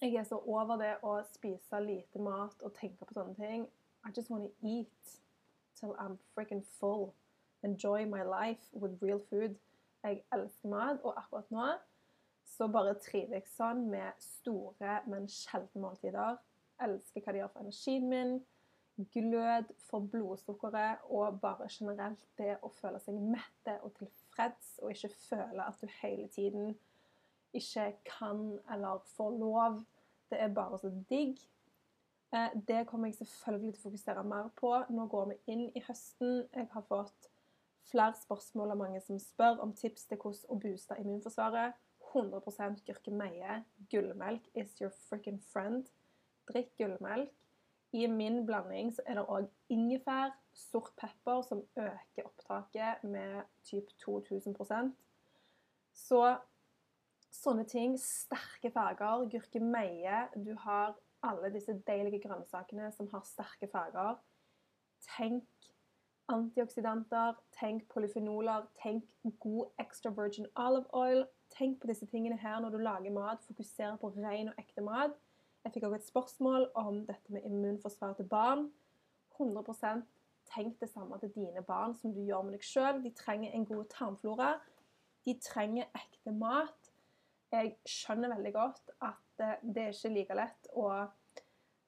Jeg 0.00 0.14
er 0.14 0.22
så 0.22 0.38
over 0.46 0.76
det 0.78 0.92
å 1.02 1.16
spise 1.26 1.80
lite 1.82 2.20
mat 2.22 2.60
og 2.62 2.74
tenke 2.78 3.04
på 3.04 3.16
sånne 3.16 3.34
ting. 3.34 3.64
I 4.06 4.12
just 4.16 4.30
want 4.30 4.46
to 4.46 4.66
eat 4.66 5.14
till 5.74 5.94
I'm 5.98 6.18
freaking 6.34 6.62
full. 6.78 7.14
Enjoy 7.62 8.06
my 8.06 8.22
life 8.22 8.62
with 8.72 9.02
real 9.02 9.18
food. 9.30 9.56
Jeg 10.04 10.22
elsker 10.32 10.68
mat, 10.70 11.02
og 11.02 11.18
akkurat 11.18 11.50
nå 11.50 11.66
så 12.48 12.68
bare 12.72 12.94
trives 13.02 13.34
jeg 13.34 13.50
sånn 13.50 13.88
med 13.90 14.22
store, 14.22 15.00
men 15.10 15.26
sjeldne 15.28 15.82
måltider. 15.82 16.38
Elsker 16.82 17.24
hva 17.24 17.34
de 17.34 17.42
gjør 17.42 17.50
for 17.52 17.66
energien 17.66 18.06
min. 18.08 18.38
Glød 19.14 19.74
for 19.90 20.06
blodsukkeret 20.10 21.04
og 21.10 21.40
bare 21.42 21.68
generelt 21.70 22.22
det 22.38 22.56
å 22.62 22.70
føle 22.80 22.98
seg 23.02 23.18
mette 23.34 23.76
og 23.82 23.92
tilfreds, 23.98 24.72
og 24.82 24.94
ikke 24.94 25.10
føle 25.28 25.66
at 25.66 25.82
du 25.82 25.90
hele 26.00 26.26
tiden 26.34 26.72
ikke 27.54 27.92
kan 28.18 28.58
eller 28.72 29.04
får 29.16 29.38
lov. 29.38 29.80
Det 30.30 30.40
er 30.40 30.54
bare 30.54 30.78
så 30.78 30.90
digg. 31.10 31.38
Eh, 32.34 32.60
det 32.68 32.86
kommer 32.86 33.08
jeg 33.08 33.14
selvfølgelig 33.14 33.74
til 33.74 33.80
å 33.80 33.88
fokusere 33.88 34.24
mer 34.24 34.50
på. 34.56 34.72
Nå 34.90 35.06
går 35.08 35.32
vi 35.32 35.38
inn 35.52 35.66
i 35.74 35.82
høsten. 35.86 36.44
Jeg 36.54 36.68
har 36.72 36.84
fått 36.88 37.30
flere 37.88 38.14
spørsmål 38.20 38.74
av 38.74 38.80
mange 38.82 39.00
som 39.00 39.20
spør 39.22 39.62
om 39.64 39.72
tips 39.72 40.06
til 40.10 40.20
hvordan 40.20 40.52
å 40.52 40.60
booste 40.60 40.98
immunforsvaret. 41.00 41.78
100% 42.12 42.84
gurkemeie. 42.86 43.62
Gullmelk 43.92 44.48
is 44.54 44.76
your 44.80 44.92
fricken 45.08 45.40
friend. 45.52 45.88
Drikk 46.48 46.76
gullmelk. 46.80 47.32
I 47.92 48.06
min 48.06 48.46
blanding 48.46 48.92
så 48.92 49.02
er 49.08 49.16
det 49.16 49.24
òg 49.32 49.46
ingefær, 49.72 50.34
sort 50.52 50.90
pepper, 51.00 51.40
som 51.42 51.62
øker 51.76 52.26
opptaket 52.26 53.04
med 53.04 53.48
typ 53.64 53.88
2000% 54.04 54.92
Så 55.94 56.36
sånne 57.34 57.64
ting. 57.68 57.96
Sterke 58.00 58.72
farger. 58.74 59.26
Gurkemeie. 59.32 60.26
Du 60.36 60.54
har 60.64 60.96
alle 61.26 61.52
disse 61.54 61.74
deilige 61.86 62.22
grønnsakene 62.26 62.92
som 62.94 63.08
har 63.12 63.24
sterke 63.26 63.70
farger. 63.72 64.18
Tenk 65.16 65.44
antioksidanter, 66.28 67.38
tenk 67.56 67.86
polyfenoler, 67.88 68.66
tenk 68.82 69.06
god 69.40 69.70
extra 69.80 70.10
virgin 70.12 70.46
olive 70.60 70.90
oil, 70.92 71.24
Tenk 71.56 71.80
på 71.80 71.88
disse 71.88 72.06
tingene 72.06 72.36
her 72.36 72.60
når 72.60 72.70
du 72.70 72.78
lager 72.78 73.12
mat. 73.12 73.44
Fokuser 73.46 73.96
på 74.00 74.12
ren 74.16 74.48
og 74.48 74.60
ekte 74.60 74.84
mat. 74.84 75.16
Jeg 75.64 75.72
fikk 75.74 75.88
også 75.88 75.98
et 75.98 76.06
spørsmål 76.06 76.68
om 76.74 77.00
dette 77.06 77.32
med 77.32 77.44
immunforsvar 77.44 78.12
til 78.18 78.28
barn. 78.28 78.70
100% 79.40 80.06
Tenk 80.54 80.80
det 80.80 80.88
samme 80.88 81.18
til 81.20 81.28
dine 81.34 81.62
barn 81.62 81.94
som 81.96 82.14
du 82.14 82.22
gjør 82.24 82.42
med 82.42 82.54
deg 82.56 82.62
sjøl. 82.64 83.02
De 83.04 83.10
trenger 83.12 83.52
en 83.52 83.66
god 83.68 83.84
tarmflora. 83.92 84.52
De 85.24 85.34
trenger 85.44 85.84
ekte 85.94 86.32
mat. 86.32 86.77
Jeg 87.52 87.76
skjønner 87.88 88.34
veldig 88.34 88.52
godt 88.52 88.90
at 89.00 89.44
eh, 89.44 89.60
det 89.62 89.84
er 89.84 89.94
ikke 89.94 90.14
like 90.14 90.36
lett 90.36 90.68
å 90.76 90.88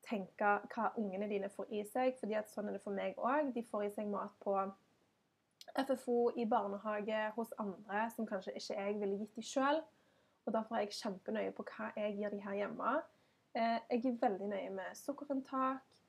tenke 0.07 0.53
hva 0.73 0.91
ungene 0.99 1.29
dine 1.31 1.51
får 1.53 1.73
i 1.77 1.83
seg, 1.87 2.15
fordi 2.19 2.39
at 2.39 2.51
sånn 2.51 2.71
er 2.71 2.79
det 2.79 2.83
for 2.85 2.97
meg 2.97 3.19
òg. 3.21 3.53
De 3.55 3.63
får 3.71 3.87
i 3.87 3.93
seg 3.95 4.09
mat 4.11 4.33
på 4.43 4.57
FFO 5.77 6.31
i 6.41 6.47
barnehage 6.51 7.21
hos 7.37 7.53
andre 7.63 8.07
som 8.15 8.27
kanskje 8.27 8.57
ikke 8.59 8.79
jeg 8.79 8.99
ville 9.03 9.21
gitt 9.21 9.37
dem 9.37 9.47
sjøl. 9.47 9.83
Og 10.47 10.55
derfor 10.57 10.77
er 10.77 10.87
jeg 10.87 10.97
kjempenøye 10.97 11.53
på 11.55 11.67
hva 11.69 11.91
jeg 11.97 12.17
gir 12.17 12.33
dem 12.33 12.43
her 12.47 12.57
hjemme. 12.63 12.97
Eh, 13.55 13.79
jeg 13.91 14.05
er 14.07 14.19
veldig 14.25 14.49
nøye 14.51 14.71
med 14.75 14.97
sukkerinntak. 14.99 16.01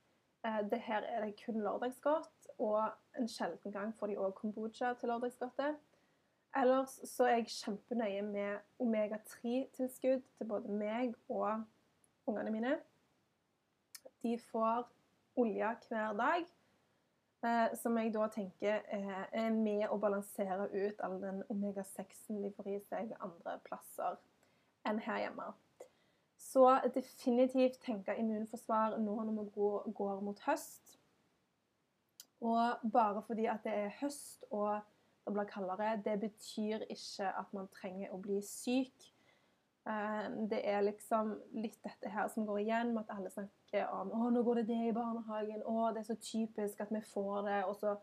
Eh, 0.46 0.60
det 0.70 0.80
her 0.88 1.04
er 1.06 1.24
det 1.24 1.36
kun 1.44 1.60
lørdagsgodt, 1.62 2.48
og 2.58 2.88
en 3.18 3.28
sjelden 3.28 3.72
gang 3.72 3.92
får 3.98 4.10
de 4.10 4.18
òg 4.18 4.34
kombucha 4.38 4.94
til 4.98 5.12
lørdagsgodtet. 5.12 5.78
Ellers 6.56 7.00
så 7.08 7.24
er 7.24 7.38
jeg 7.40 7.46
kjempenøye 7.48 8.22
med 8.22 8.58
omega-3-tilskudd 8.78 10.24
til 10.36 10.48
både 10.48 10.72
meg 10.72 11.14
og 11.28 11.62
ungene 12.26 12.50
mine. 12.52 12.72
De 14.22 14.38
får 14.50 14.84
olje 15.36 15.70
hver 15.88 16.12
dag. 16.12 16.44
Eh, 17.42 17.76
som 17.76 17.96
jeg 17.98 18.12
da 18.14 18.28
tenker 18.30 18.84
eh, 18.94 19.24
er 19.32 19.48
med 19.50 19.88
å 19.90 19.96
balansere 19.98 20.68
ut 20.70 21.00
all 21.02 21.16
den 21.24 21.40
omega-6-en 21.50 22.44
de 22.44 22.52
får 22.54 22.68
i 22.70 22.76
seg 22.86 23.16
andre 23.18 23.56
plasser 23.66 24.20
enn 24.86 25.00
her 25.02 25.24
hjemme. 25.24 25.48
Så 26.38 26.68
definitivt 26.94 27.80
tenke 27.82 28.14
immunforsvar 28.18 28.94
nå 29.00 29.16
når 29.24 29.40
vi 29.40 29.48
går, 29.56 29.90
går 29.90 30.22
mot 30.22 30.44
høst. 30.46 30.98
Og 32.42 32.86
bare 32.92 33.22
fordi 33.26 33.48
at 33.50 33.66
det 33.66 33.74
er 33.74 33.98
høst 34.00 34.46
og 34.50 34.78
det 35.26 35.34
blir 35.34 35.48
kaldere, 35.50 35.96
det 36.04 36.20
betyr 36.20 36.86
ikke 36.90 37.28
at 37.38 37.52
man 37.54 37.68
trenger 37.74 38.12
å 38.14 38.20
bli 38.22 38.40
syk. 38.46 39.12
Ehm, 39.88 40.48
det 40.50 40.60
er 40.68 40.82
liksom 40.86 41.34
litt 41.58 41.78
dette 41.82 42.10
her 42.10 42.28
som 42.30 42.46
går 42.46 42.62
igjen, 42.62 42.92
med 42.94 43.04
at 43.04 43.16
alle 43.16 43.30
snakker 43.30 43.88
om 43.90 44.12
å, 44.14 44.30
nå 44.30 44.42
går 44.46 44.60
det 44.60 44.68
det 44.70 44.80
i 44.88 44.94
barnehagen. 44.96 45.64
Å, 45.66 45.90
det 45.94 46.02
er 46.02 46.10
så 46.10 46.18
typisk 46.22 46.82
at 46.82 46.92
vi 46.94 47.02
får 47.12 47.46
det. 47.48 47.60
Og, 47.66 47.76
så. 47.80 47.96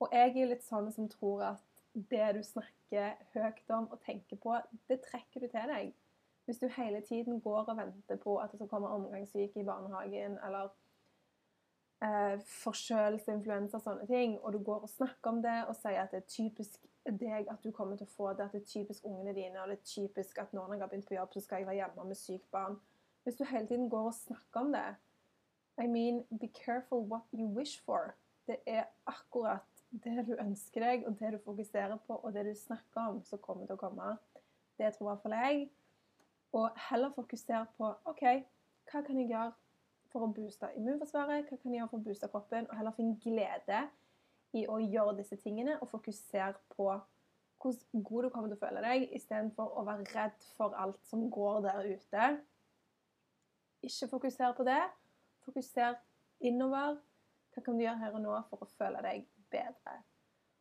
og 0.00 0.12
jeg 0.12 0.34
er 0.34 0.52
litt 0.52 0.66
sånn 0.66 0.92
som 0.92 1.08
tror 1.12 1.46
at 1.54 1.64
det 1.92 2.26
du 2.36 2.42
snakker 2.44 3.16
høyt 3.34 3.72
om 3.74 3.88
og 3.92 4.02
tenker 4.04 4.40
på, 4.40 4.58
det 4.90 5.00
trekker 5.06 5.44
du 5.44 5.48
til 5.48 5.72
deg. 5.72 5.94
Hvis 6.48 6.60
du 6.62 6.68
hele 6.72 7.00
tiden 7.04 7.40
går 7.44 7.66
og 7.68 7.76
venter 7.76 8.20
på 8.20 8.38
at 8.40 8.52
det 8.52 8.60
skal 8.60 8.70
komme 8.70 8.92
omgangssyke 8.92 9.60
i 9.60 9.66
barnehagen, 9.66 10.38
eller 10.46 10.70
eh, 12.04 12.36
forkjølelse, 12.62 13.32
influensa, 13.32 13.80
sånne 13.82 14.06
ting, 14.10 14.38
og 14.42 14.52
du 14.54 14.62
går 14.64 14.86
og 14.86 14.92
snakker 14.92 15.32
om 15.32 15.42
det 15.42 15.56
og 15.66 15.76
sier 15.78 16.02
at 16.02 16.14
det 16.14 16.22
er 16.22 16.30
typisk 16.30 16.86
deg 17.08 17.48
at 17.48 17.64
du 17.64 17.70
kommer 17.72 17.96
til 17.96 18.08
å 18.08 18.12
få 18.12 18.32
det, 18.36 18.44
at 18.46 18.54
det 18.54 18.62
er 18.62 18.70
typisk 18.72 19.06
ungene 19.08 19.34
dine, 19.36 19.56
og 19.62 19.70
det 19.70 19.78
er 19.78 19.88
typisk 19.88 20.38
at 20.42 20.52
når 20.52 20.74
jeg 20.74 20.82
har 20.82 20.90
begynt 20.90 21.08
på 21.08 21.16
jobb, 21.16 21.32
så 21.32 21.44
skal 21.44 21.62
jeg 21.62 21.68
være 21.70 21.80
hjemme 21.80 22.08
med 22.10 22.20
sykt 22.20 22.50
barn. 22.52 22.78
Hvis 23.24 23.38
du 23.38 23.44
hele 23.48 23.66
tiden 23.66 23.88
går 23.92 24.10
og 24.10 24.14
snakker 24.14 24.60
om 24.60 24.72
det 24.72 24.88
I 25.78 25.86
mean, 25.86 26.24
be 26.40 26.48
careful 26.48 27.04
what 27.06 27.22
you 27.32 27.46
wish 27.46 27.84
for. 27.84 28.14
Det 28.46 28.56
er 28.66 28.84
akkurat 29.06 29.84
det 29.90 30.26
du 30.26 30.34
ønsker 30.40 30.82
deg, 30.82 31.04
og 31.06 31.20
det 31.20 31.32
du 31.32 31.38
fokuserer 31.44 31.96
på, 32.06 32.16
og 32.16 32.32
det 32.34 32.46
du 32.46 32.54
snakker 32.54 33.12
om, 33.12 33.20
som 33.24 33.38
kommer 33.38 33.66
til 33.66 33.76
å 33.76 33.80
komme. 33.80 34.16
Det 34.78 34.90
tror 34.94 35.06
i 35.06 35.10
hvert 35.12 35.22
fall 35.22 35.36
jeg. 35.38 35.68
Og 36.58 36.82
heller 36.88 37.14
fokusere 37.14 37.66
på 37.76 37.92
OK, 38.10 38.24
hva 38.90 39.04
kan 39.06 39.20
jeg 39.20 39.30
gjøre 39.30 39.52
for 40.12 40.24
å 40.24 40.32
booste 40.32 40.70
immunforsvaret? 40.76 41.48
Hva 41.48 41.56
kan 41.56 41.72
jeg 41.72 41.82
gjøre 41.82 41.92
for 41.92 42.00
å 42.00 42.06
booste 42.08 42.30
kroppen? 42.32 42.68
Og 42.70 42.76
heller 42.78 42.96
finne 42.96 43.18
glede 43.22 43.84
i 44.56 44.64
å 44.68 44.78
gjøre 44.80 45.18
disse 45.18 45.36
tingene 45.40 45.76
og 45.82 45.90
fokusere 45.90 46.54
på 46.74 46.88
hvordan 47.58 48.04
god 48.06 48.22
du 48.22 48.28
kommer 48.30 48.50
til 48.50 48.56
å 48.58 48.60
føle 48.60 48.82
deg, 48.84 49.08
istedenfor 49.18 49.72
å 49.80 49.84
være 49.86 50.06
redd 50.14 50.44
for 50.56 50.76
alt 50.78 51.00
som 51.08 51.24
går 51.30 51.64
der 51.66 51.88
ute. 51.90 52.28
Ikke 53.82 54.08
fokuser 54.12 54.54
på 54.54 54.66
det. 54.66 54.82
Fokuser 55.46 55.98
innover. 56.40 57.00
Hva 57.54 57.64
kan 57.64 57.78
du 57.78 57.82
gjøre 57.82 57.98
her 58.02 58.14
og 58.14 58.22
nå 58.22 58.36
for 58.50 58.62
å 58.62 58.70
føle 58.78 59.02
deg 59.02 59.26
bedre? 59.50 59.96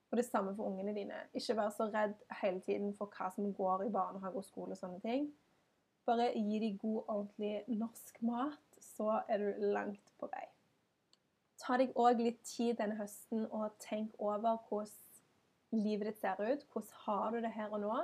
Og 0.09 0.17
det 0.17 0.25
samme 0.25 0.53
for 0.55 0.71
ungene 0.71 0.95
dine. 0.95 1.19
Ikke 1.35 1.57
vær 1.57 1.73
så 1.75 1.89
redd 1.91 2.15
hele 2.41 2.61
tiden 2.65 2.93
for 2.97 3.11
hva 3.13 3.29
som 3.33 3.51
går 3.53 3.85
i 3.85 3.91
barnehage 3.93 4.39
og 4.39 4.45
skole 4.47 4.73
og 4.73 4.79
sånne 4.79 5.01
ting. 5.03 5.27
Bare 6.07 6.31
gi 6.33 6.61
dem 6.63 6.77
god, 6.79 7.01
ordentlig 7.11 7.77
norsk 7.77 8.21
mat, 8.23 8.66
så 8.97 9.21
er 9.29 9.41
du 9.41 9.67
langt 9.73 10.13
på 10.19 10.29
vei. 10.31 10.45
Ta 11.57 11.77
deg 11.77 11.95
òg 11.97 12.21
litt 12.21 12.43
tid 12.45 12.77
denne 12.81 12.97
høsten 12.99 13.47
og 13.47 13.77
tenk 13.81 14.13
over 14.17 14.59
hvordan 14.67 14.93
livet 15.77 16.11
ditt 16.11 16.21
ser 16.21 16.41
ut. 16.41 16.65
Hvordan 16.71 17.01
har 17.05 17.31
du 17.31 17.41
det 17.43 17.53
her 17.55 17.73
og 17.73 17.81
nå? 17.83 17.95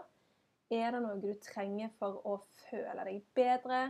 Er 0.74 0.96
det 0.96 1.02
noe 1.04 1.20
du 1.22 1.34
trenger 1.44 1.92
for 2.00 2.22
å 2.28 2.40
føle 2.66 3.06
deg 3.06 3.22
bedre? 3.38 3.84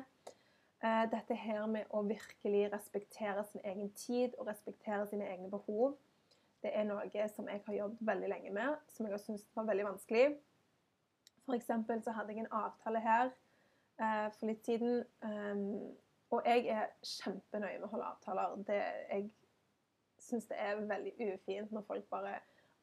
Eh, 0.83 1.03
dette 1.11 1.35
her 1.39 1.63
med 1.71 1.87
å 1.95 2.01
virkelig 2.03 2.65
respektere 2.73 3.45
sin 3.47 3.63
egen 3.63 3.91
tid 3.95 4.33
og 4.37 4.49
respektere 4.49 5.05
sine 5.07 5.29
egne 5.31 5.47
behov, 5.51 5.95
det 6.63 6.71
er 6.75 6.83
noe 6.87 7.27
som 7.31 7.47
jeg 7.47 7.61
har 7.65 7.75
jobbet 7.75 8.07
veldig 8.07 8.29
lenge 8.31 8.51
med, 8.55 8.75
som 8.91 9.07
jeg 9.07 9.15
har 9.15 9.21
syntes 9.23 9.47
var 9.55 9.67
veldig 9.67 9.85
vanskelig. 9.85 10.25
For 11.45 11.55
eksempel 11.55 12.03
så 12.03 12.11
hadde 12.15 12.35
jeg 12.35 12.43
en 12.43 12.53
avtale 12.55 12.99
her 13.03 13.31
eh, 13.99 14.27
for 14.35 14.47
litt 14.51 14.67
siden. 14.67 15.03
Og 16.33 16.41
jeg 16.45 16.65
er 16.73 16.89
kjempenøye 17.05 17.77
med 17.77 17.87
å 17.87 17.91
holde 17.91 18.09
avtaler. 18.09 18.55
Det, 18.65 18.77
jeg 19.11 19.27
syns 20.23 20.47
det 20.49 20.57
er 20.57 20.81
veldig 20.89 21.13
ufint 21.27 21.73
når 21.75 21.85
folk 21.89 22.07
bare 22.09 22.39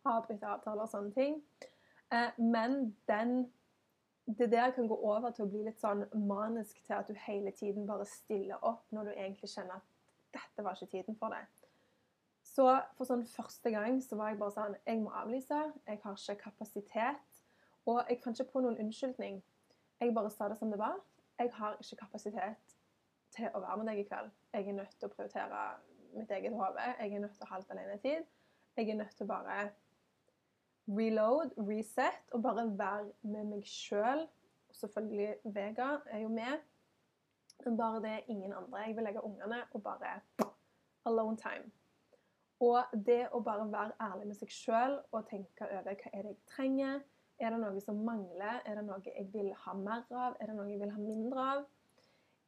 avbryter 0.07 0.53
avtaler 0.53 0.85
og 0.85 0.93
sånne 0.93 1.15
ting. 1.17 1.41
Eh, 2.15 2.39
men 2.39 2.93
den 3.11 3.51
det 4.39 4.53
der 4.53 4.71
kan 4.71 4.87
gå 4.89 4.95
over 4.95 5.33
til 5.35 5.45
å 5.45 5.51
bli 5.51 5.65
litt 5.67 5.81
sånn 5.81 6.05
manisk 6.29 6.79
til 6.87 6.95
at 6.95 7.09
du 7.09 7.17
hele 7.27 7.51
tiden 7.57 7.89
bare 7.89 8.07
stiller 8.07 8.63
opp 8.63 8.85
når 8.95 9.09
du 9.09 9.13
egentlig 9.17 9.51
kjenner 9.51 9.81
at 9.81 9.89
dette 10.37 10.63
var 10.63 10.79
ikke 10.79 10.93
tiden 10.93 11.17
for 11.19 11.35
deg. 11.35 11.49
Så 12.47 12.67
for 12.95 13.09
sånn 13.09 13.25
første 13.27 13.73
gang 13.75 13.99
så 14.05 14.19
var 14.21 14.31
jeg 14.31 14.39
bare 14.39 14.55
sånn 14.55 14.77
Jeg 14.87 15.03
må 15.03 15.11
avlyse. 15.19 15.59
Jeg 15.87 16.01
har 16.05 16.19
ikke 16.19 16.43
kapasitet. 16.45 17.41
Og 17.89 18.03
jeg 18.09 18.21
fant 18.23 18.39
ikke 18.39 18.53
på 18.53 18.63
noen 18.63 18.79
unnskyldning. 18.85 19.41
Jeg 20.01 20.15
bare 20.15 20.31
sa 20.31 20.49
det 20.49 20.59
som 20.61 20.71
det 20.71 20.79
var. 20.79 20.99
Jeg 21.41 21.51
har 21.57 21.79
ikke 21.81 22.05
kapasitet 22.05 22.70
til 23.35 23.49
å 23.55 23.63
være 23.63 23.77
med 23.81 23.91
deg 23.91 24.03
i 24.03 24.09
kveld. 24.09 24.33
Jeg 24.55 24.69
er 24.69 24.77
nødt 24.81 24.97
til 24.99 25.09
å 25.09 25.13
prioritere 25.15 25.63
mitt 26.17 26.33
eget 26.35 26.57
hode. 26.57 26.89
Jeg 26.99 27.15
er 27.15 27.23
nødt 27.23 27.37
til 27.37 27.47
å 27.47 27.51
ha 27.51 27.61
alt 27.61 27.73
alenetid. 27.75 28.27
Jeg 28.77 28.89
er 28.89 28.99
nødt 28.99 29.17
til 29.17 29.27
å 29.27 29.31
bare 29.31 29.59
reload, 30.91 31.55
reset, 31.69 32.23
og 32.33 32.43
bare 32.43 32.67
være 32.79 33.11
med 33.23 33.51
meg 33.53 33.67
sjøl. 33.67 34.27
Og 34.71 34.77
selvfølgelig 34.77 35.55
Vega 35.55 35.91
er 36.07 36.25
jo 36.25 36.31
med. 36.35 36.63
Men 37.65 37.77
bare 37.77 38.03
det 38.03 38.11
er 38.11 38.33
ingen 38.33 38.53
andre. 38.53 38.87
Jeg 38.87 38.97
vil 38.97 39.05
legge 39.05 39.25
ungene 39.25 39.63
og 39.73 39.83
bare 39.83 40.21
alone 41.05 41.37
time. 41.37 41.71
Og 42.61 42.85
det 43.07 43.23
å 43.33 43.41
bare 43.41 43.65
være 43.73 43.97
ærlig 44.05 44.27
med 44.29 44.37
seg 44.37 44.53
sjøl 44.53 44.99
og 45.17 45.29
tenke 45.31 45.65
over 45.65 45.95
hva 45.97 46.13
er 46.13 46.27
det 46.27 46.35
jeg 46.35 46.41
trenger. 46.51 47.01
Er 47.41 47.55
det 47.55 47.61
noe 47.63 47.81
som 47.81 48.03
mangler? 48.05 48.61
Er 48.69 48.77
det 48.77 48.85
noe 48.85 49.01
jeg 49.07 49.29
vil 49.33 49.49
ha 49.63 49.73
mer 49.77 50.05
av? 50.13 50.37
Er 50.41 50.51
det 50.51 50.57
noe 50.59 50.69
jeg 50.69 50.81
vil 50.83 50.93
ha 50.93 51.01
mindre 51.01 51.47
av? 51.55 51.63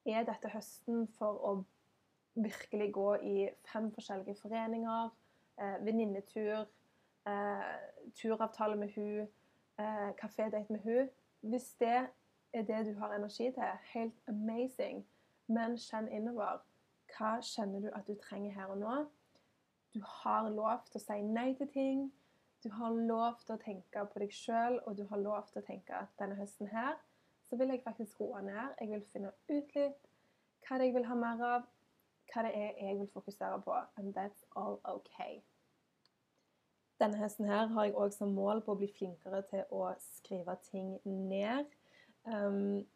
Er 0.04 0.25
dette 0.26 0.50
høsten 0.50 1.06
for 1.18 1.38
å 1.47 1.52
virkelig 2.35 2.88
gå 2.92 3.09
i 3.23 3.37
fem 3.73 3.90
forskjellige 3.94 4.35
foreninger, 4.40 5.11
eh, 5.59 5.85
venninnetur, 5.85 6.66
eh, 7.26 7.76
turavtale 8.14 8.76
med 8.76 8.88
hun, 8.97 9.28
eh, 9.78 10.11
kafédate 10.23 10.71
med 10.71 10.80
hun. 10.80 11.11
Hvis 11.42 11.75
det 11.78 12.09
er 12.54 12.62
det 12.62 12.87
du 12.87 12.99
har 12.99 13.14
energi 13.14 13.50
til, 13.52 13.62
helt 13.94 14.21
amazing. 14.28 15.06
Men 15.49 15.76
kjenn 15.76 16.09
innover. 16.09 16.62
Hva 17.12 17.40
kjenner 17.40 17.80
du 17.80 17.90
at 17.94 18.06
du 18.06 18.14
trenger 18.14 18.52
her 18.52 18.66
og 18.66 18.78
nå? 18.78 19.06
Du 19.94 20.00
har 20.00 20.49
lov 20.49 20.85
til 20.87 21.00
å 21.00 21.04
si 21.04 21.23
nei 21.23 21.54
til 21.54 21.68
ting. 21.68 22.12
Du 22.64 22.71
har 22.71 22.90
lov 22.90 23.40
til 23.47 23.54
å 23.54 23.62
tenke 23.62 24.06
på 24.06 24.18
deg 24.18 24.30
sjøl, 24.30 24.80
og 24.87 24.97
du 24.97 25.06
har 25.06 25.18
lov 25.18 25.49
til 25.52 25.62
å 25.62 25.66
tenke 25.66 25.94
at 25.94 26.09
denne 26.18 26.35
høsten 26.35 26.66
her 26.66 26.94
så 27.52 27.56
vil 27.56 27.68
jeg 27.68 27.82
faktisk 27.85 28.21
roe 28.21 28.40
ned. 28.42 28.68
Jeg 28.80 28.88
vil 28.88 29.02
finne 29.12 29.28
ut 29.28 29.75
litt 29.76 29.99
hva 30.64 30.78
det 30.78 30.87
er 30.87 30.88
jeg 30.88 30.94
vil 30.94 31.04
ha 31.04 31.16
mer 31.21 31.40
av, 31.44 31.64
hva 32.32 32.44
det 32.47 32.52
er 32.56 32.78
jeg 32.80 32.94
vil 32.97 33.09
fokusere 33.12 33.59
på. 33.61 33.75
And 34.00 34.14
that's 34.16 34.47
all 34.56 34.78
okay. 34.88 35.42
Denne 37.02 37.18
høsten 37.21 37.50
her 37.50 37.66
har 37.75 37.85
jeg 37.85 37.97
òg 37.99 38.14
som 38.16 38.32
mål 38.32 38.62
på 38.64 38.73
å 38.73 38.78
bli 38.80 38.88
flinkere 38.88 39.42
til 39.50 39.68
å 39.68 39.90
skrive 40.00 40.55
ting 40.70 40.94
ned. 41.05 41.68
Um, 42.24 42.87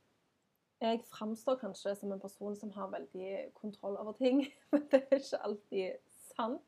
jeg 0.80 1.02
framstår 1.10 1.58
kanskje 1.60 1.92
som 2.00 2.14
en 2.16 2.22
person 2.22 2.56
som 2.56 2.72
har 2.78 2.88
veldig 2.94 3.50
kontroll 3.60 4.00
over 4.00 4.16
ting, 4.16 4.40
men 4.72 4.88
det 4.88 5.02
er 5.02 5.20
ikke 5.20 5.42
alltid 5.50 6.16
sant. 6.30 6.64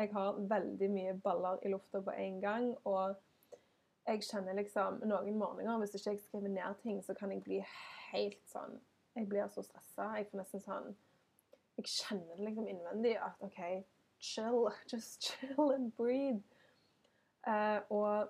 Jeg 0.00 0.08
har 0.16 0.40
veldig 0.48 0.88
mye 0.96 1.14
baller 1.20 1.60
i 1.60 1.74
lufta 1.76 2.00
på 2.00 2.16
en 2.16 2.40
gang, 2.40 2.72
og 2.88 3.20
jeg 4.06 4.22
kjenner 4.26 4.56
liksom 4.58 5.00
Noen 5.06 5.38
morgener, 5.38 5.78
hvis 5.78 5.94
ikke 5.94 6.10
jeg 6.10 6.20
skriver 6.20 6.48
ned 6.48 6.74
ting, 6.82 7.02
så 7.04 7.14
kan 7.14 7.32
jeg 7.32 7.42
bli 7.44 7.60
helt 8.10 8.42
sånn 8.50 8.80
Jeg 9.16 9.28
blir 9.28 9.48
så 9.52 9.62
stressa. 9.62 10.08
Jeg 10.16 10.28
får 10.30 10.40
nesten 10.40 10.62
sånn 10.64 10.94
Jeg 11.78 11.88
kjenner 11.88 12.36
det 12.36 12.46
liksom 12.46 12.68
innvendig 12.68 13.16
at 13.20 13.44
OK, 13.44 13.60
chill. 14.18 14.70
Just 14.92 15.28
chill 15.28 15.70
and 15.74 15.92
breathe. 15.96 16.42
Uh, 17.46 17.80
og 17.90 18.28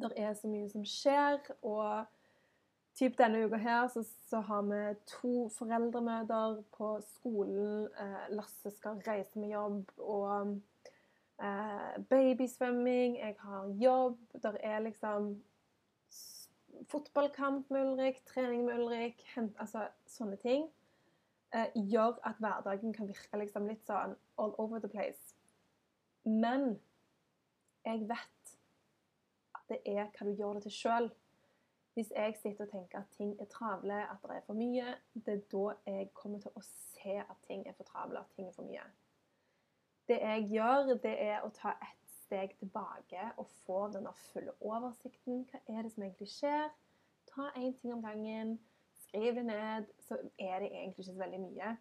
det 0.00 0.12
er 0.16 0.34
så 0.34 0.48
mye 0.48 0.68
som 0.70 0.84
skjer. 0.86 1.40
Og 1.62 2.04
typ 2.98 3.18
denne 3.18 3.42
uka 3.46 3.58
her 3.60 3.88
så, 3.92 4.04
så, 4.28 4.40
har 4.40 4.62
vi 4.68 4.82
to 5.10 5.48
foreldremøter 5.58 6.62
på 6.76 6.94
skolen. 7.16 7.88
Uh, 7.98 8.36
Lasse 8.36 8.70
skal 8.76 9.02
reise 9.06 9.38
med 9.38 9.54
jobb. 9.56 9.90
Og 9.98 10.60
eh, 11.42 12.02
babysvømming. 12.10 13.18
Jeg 13.18 13.34
har 13.38 13.66
jobb. 13.66 14.18
Det 14.32 14.56
er 14.62 14.78
liksom 14.78 15.42
fotballkamp 16.88 17.70
med 17.70 17.92
Ulrik, 17.92 18.24
trening 18.26 18.64
med 18.64 18.78
Ulrik, 18.78 19.22
hent, 19.34 19.56
altså 19.58 19.86
sånne 20.06 20.36
ting. 20.36 20.68
Eh, 21.54 21.68
gjør 21.74 22.18
at 22.24 22.38
hverdagen 22.40 22.94
kan 22.96 23.08
virke 23.08 23.38
liksom 23.38 23.66
litt 23.68 23.84
sånn 23.86 24.16
all 24.40 24.54
over 24.58 24.80
the 24.80 24.88
place. 24.88 25.34
Men 26.24 26.78
jeg 27.84 28.06
vet 28.08 28.54
at 29.58 29.66
det 29.68 29.80
er 29.84 30.06
hva 30.06 30.26
du 30.26 30.32
gjør 30.38 30.58
det 30.58 30.66
til 30.68 30.78
sjøl. 30.78 31.10
Hvis 31.92 32.12
jeg 32.16 32.38
sitter 32.40 32.64
og 32.64 32.70
tenker 32.72 33.02
at 33.02 33.10
ting 33.18 33.34
er 33.40 33.50
travle, 33.52 33.98
at 34.08 34.22
det 34.24 34.38
er 34.38 34.44
for 34.46 34.56
mye, 34.56 34.94
det 35.12 35.34
er 35.34 35.42
da 35.52 35.64
jeg 35.90 36.08
kommer 36.16 36.40
til 36.40 36.54
å 36.56 36.62
se 36.64 37.18
at 37.20 37.42
ting 37.46 37.66
er 37.68 37.76
for 37.76 37.84
travle, 37.84 38.22
at 38.22 38.32
ting 38.36 38.48
er 38.48 38.56
for 38.56 38.64
mye. 38.64 38.86
Det 40.08 40.18
jeg 40.20 40.48
gjør, 40.50 40.94
det 41.02 41.14
er 41.22 41.44
å 41.44 41.50
ta 41.54 41.74
ett 41.78 42.14
steg 42.24 42.56
tilbake 42.58 43.28
og 43.36 43.48
få 43.66 43.86
denne 43.94 44.12
fulle 44.32 44.54
oversikten. 44.60 45.44
Hva 45.50 45.60
er 45.68 45.82
det 45.82 45.92
som 45.92 46.04
egentlig 46.06 46.30
skjer? 46.32 46.70
Ta 47.32 47.50
én 47.56 47.74
ting 47.80 47.94
om 47.94 48.02
gangen. 48.04 48.58
Skriv 49.04 49.34
det 49.34 49.44
ned. 49.46 49.88
Så 50.08 50.18
er 50.38 50.58
det 50.60 50.72
egentlig 50.72 51.04
ikke 51.04 51.10
så 51.10 51.18
veldig 51.18 51.40
mye. 51.44 51.76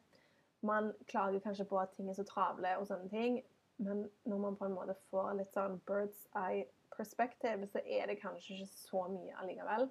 Man 0.62 0.91
klager 1.07 1.39
kanskje 1.39 1.65
på 1.65 1.79
at 1.79 1.95
ting 1.95 2.10
er 2.10 2.17
så 2.17 2.27
travle 2.27 2.75
og 2.77 2.86
sånne 2.88 3.10
ting, 3.10 3.39
men 3.81 4.03
når 4.29 4.38
man 4.38 4.57
på 4.57 4.67
en 4.67 4.75
måte 4.77 4.93
får 5.10 5.31
litt 5.39 5.55
sånn 5.57 5.79
bird's 5.89 6.27
eye 6.38 6.67
perspective, 6.93 7.65
så 7.71 7.81
er 7.86 8.12
det 8.12 8.19
kanskje 8.21 8.60
ikke 8.60 8.73
så 8.75 9.07
mye 9.10 9.38
allikevel. 9.41 9.88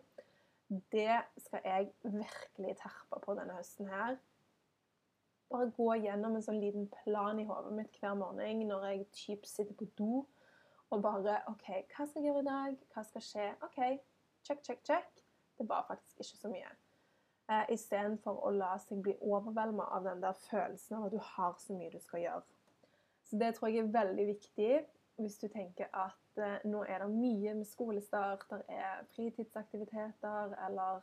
Det 0.94 1.16
skal 1.42 1.64
jeg 1.64 1.88
virkelig 2.04 2.76
terpe 2.78 3.18
på 3.24 3.34
denne 3.34 3.56
høsten 3.56 3.90
her. 3.90 4.20
Bare 5.50 5.70
gå 5.76 5.88
gjennom 6.04 6.36
en 6.36 6.44
sånn 6.44 6.60
liten 6.62 6.86
plan 7.00 7.38
i 7.42 7.46
hodet 7.48 7.72
mitt 7.74 7.96
hver 7.98 8.14
morgen 8.18 8.62
når 8.68 8.86
jeg 8.86 9.08
typ 9.16 9.48
sitter 9.50 9.74
på 9.74 9.88
do 9.98 10.12
og 10.90 11.02
bare 11.02 11.40
OK, 11.50 11.66
hva 11.94 12.06
skal 12.06 12.18
jeg 12.18 12.28
gjøre 12.28 12.42
i 12.42 12.46
dag? 12.48 12.78
Hva 12.94 13.02
skal 13.06 13.22
skje? 13.22 13.48
OK, 13.62 13.80
check, 14.46 14.62
check, 14.66 14.80
check. 14.86 15.20
Det 15.58 15.66
var 15.68 15.84
faktisk 15.86 16.22
ikke 16.24 16.38
så 16.40 16.50
mye. 16.50 16.70
Eh, 17.50 17.74
Istedenfor 17.74 18.40
å 18.46 18.50
la 18.54 18.72
seg 18.82 19.02
bli 19.02 19.14
overvelda 19.22 19.86
av 19.94 20.06
den 20.06 20.22
der 20.22 20.38
følelsen 20.46 20.98
av 20.98 21.06
at 21.06 21.14
du 21.14 21.20
har 21.34 21.54
så 21.62 21.76
mye 21.76 21.92
du 21.92 21.98
skal 22.02 22.24
gjøre. 22.24 22.42
Så 23.26 23.38
det 23.38 23.52
tror 23.54 23.70
jeg 23.70 23.84
er 23.84 23.94
veldig 23.94 24.26
viktig 24.32 24.72
hvis 25.20 25.38
du 25.38 25.46
tenker 25.52 25.90
at 25.94 26.42
eh, 26.42 26.58
nå 26.66 26.82
er 26.88 27.04
det 27.04 27.10
mye 27.12 27.54
med 27.60 27.68
skolestart, 27.68 28.46
det 28.50 28.62
er 28.74 29.04
fritidsaktiviteter, 29.14 30.56
eller 30.66 31.02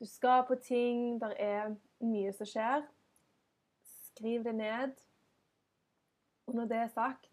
du 0.00 0.06
skal 0.08 0.42
på 0.48 0.56
ting, 0.64 1.20
det 1.22 1.34
er 1.38 1.74
mye 2.02 2.32
som 2.34 2.48
skjer. 2.48 2.82
Skriv 4.12 4.44
det 4.44 4.54
ned. 4.54 4.92
Og 6.46 6.54
når 6.54 6.68
det 6.70 6.76
er 6.76 6.92
sagt, 6.92 7.28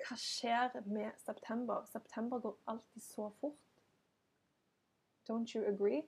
hva 0.00 0.16
skjer 0.16 0.80
med 0.86 1.10
september? 1.20 1.84
September 1.90 2.40
går 2.40 2.56
alltid 2.66 3.02
så 3.02 3.28
fort. 3.40 3.58
Don't 5.28 5.54
you 5.54 5.64
agree? 5.66 6.02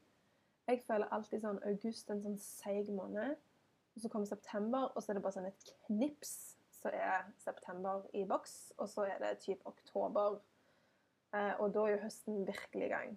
Jeg 0.67 0.81
føler 0.87 1.11
alltid 1.13 1.43
sånn 1.43 1.61
august 1.69 2.11
en 2.11 2.23
sånn 2.23 2.39
seig 2.41 2.89
måned. 2.95 3.37
Og 3.93 4.01
så 4.01 4.09
kommer 4.09 4.27
september, 4.31 4.89
og 4.95 5.03
så 5.03 5.13
er 5.13 5.19
det 5.19 5.25
bare 5.27 5.37
sånn 5.37 5.51
et 5.51 5.73
knips 5.87 6.35
så 6.83 6.91
er 6.93 7.29
september 7.39 8.03
i 8.15 8.25
boks, 8.27 8.73
og 8.77 8.89
så 8.91 9.07
er 9.07 9.21
det 9.23 9.39
typ 9.45 9.61
oktober. 9.71 10.41
Eh, 11.35 11.55
og 11.61 11.71
da 11.75 11.85
er 11.87 11.95
jo 11.95 12.03
høsten 12.03 12.47
virkelig 12.47 12.89
i 12.89 12.93
gang. 12.93 13.13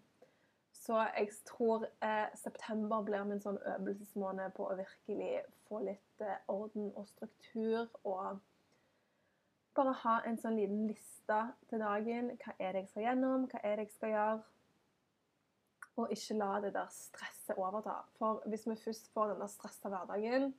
Så 0.85 0.99
jeg 1.17 1.29
tror 1.45 1.85
eh, 2.05 2.27
september 2.37 3.01
blir 3.01 3.23
min 3.25 3.39
sånn 3.41 3.57
øvelsesmåned 3.71 4.53
på 4.53 4.67
å 4.69 4.75
virkelig 4.77 5.39
få 5.65 5.79
litt 5.81 6.21
eh, 6.21 6.43
orden 6.51 6.91
og 6.93 7.07
struktur. 7.09 7.87
Og 8.05 8.41
bare 9.75 9.95
ha 10.03 10.19
en 10.29 10.37
sånn 10.37 10.59
liten 10.59 10.83
liste 10.91 11.39
til 11.71 11.81
dagen. 11.81 12.35
Hva 12.37 12.53
er 12.59 12.75
det 12.75 12.83
jeg 12.83 12.91
skal 12.91 13.07
gjennom? 13.07 13.47
Hva 13.49 13.63
er 13.63 13.79
det 13.79 13.87
jeg 13.87 13.95
skal 13.95 14.13
gjøre? 14.13 14.43
Og 15.95 16.11
ikke 16.13 16.37
la 16.37 16.51
det 16.61 16.73
der 16.75 16.91
stresset 16.93 17.57
overta. 17.57 17.95
For 18.19 18.43
hvis 18.45 18.67
vi 18.69 18.77
først 18.83 19.09
får 19.15 19.31
den 19.31 19.41
der 19.41 19.49
stressa 19.49 19.89
hverdagen, 19.89 20.53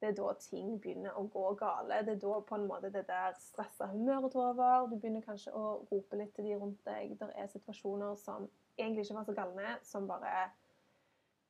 det 0.00 0.08
er 0.08 0.16
da 0.16 0.32
ting 0.40 0.78
begynner 0.80 1.14
å 1.20 1.26
gå 1.30 1.44
gale. 1.60 2.00
Det 2.08 2.16
er 2.16 2.22
da 2.24 2.40
på 2.48 2.56
en 2.56 2.66
måte 2.66 2.90
det 2.90 3.04
der 3.06 3.36
stressa 3.38 3.90
humøret 3.92 4.32
tar 4.32 4.50
over. 4.50 4.88
Du 4.88 4.96
begynner 4.96 5.22
kanskje 5.22 5.52
å 5.54 5.64
rope 5.92 6.18
litt 6.18 6.32
til 6.34 6.48
de 6.48 6.56
rundt 6.56 6.82
deg. 6.88 7.14
Det 7.20 7.28
er 7.36 7.52
situasjoner 7.52 8.16
som 8.18 8.48
egentlig 8.80 9.06
ikke 9.06 9.18
var 9.20 9.28
så 9.28 9.36
galne, 9.36 9.76
som 9.86 10.08
bare 10.08 10.50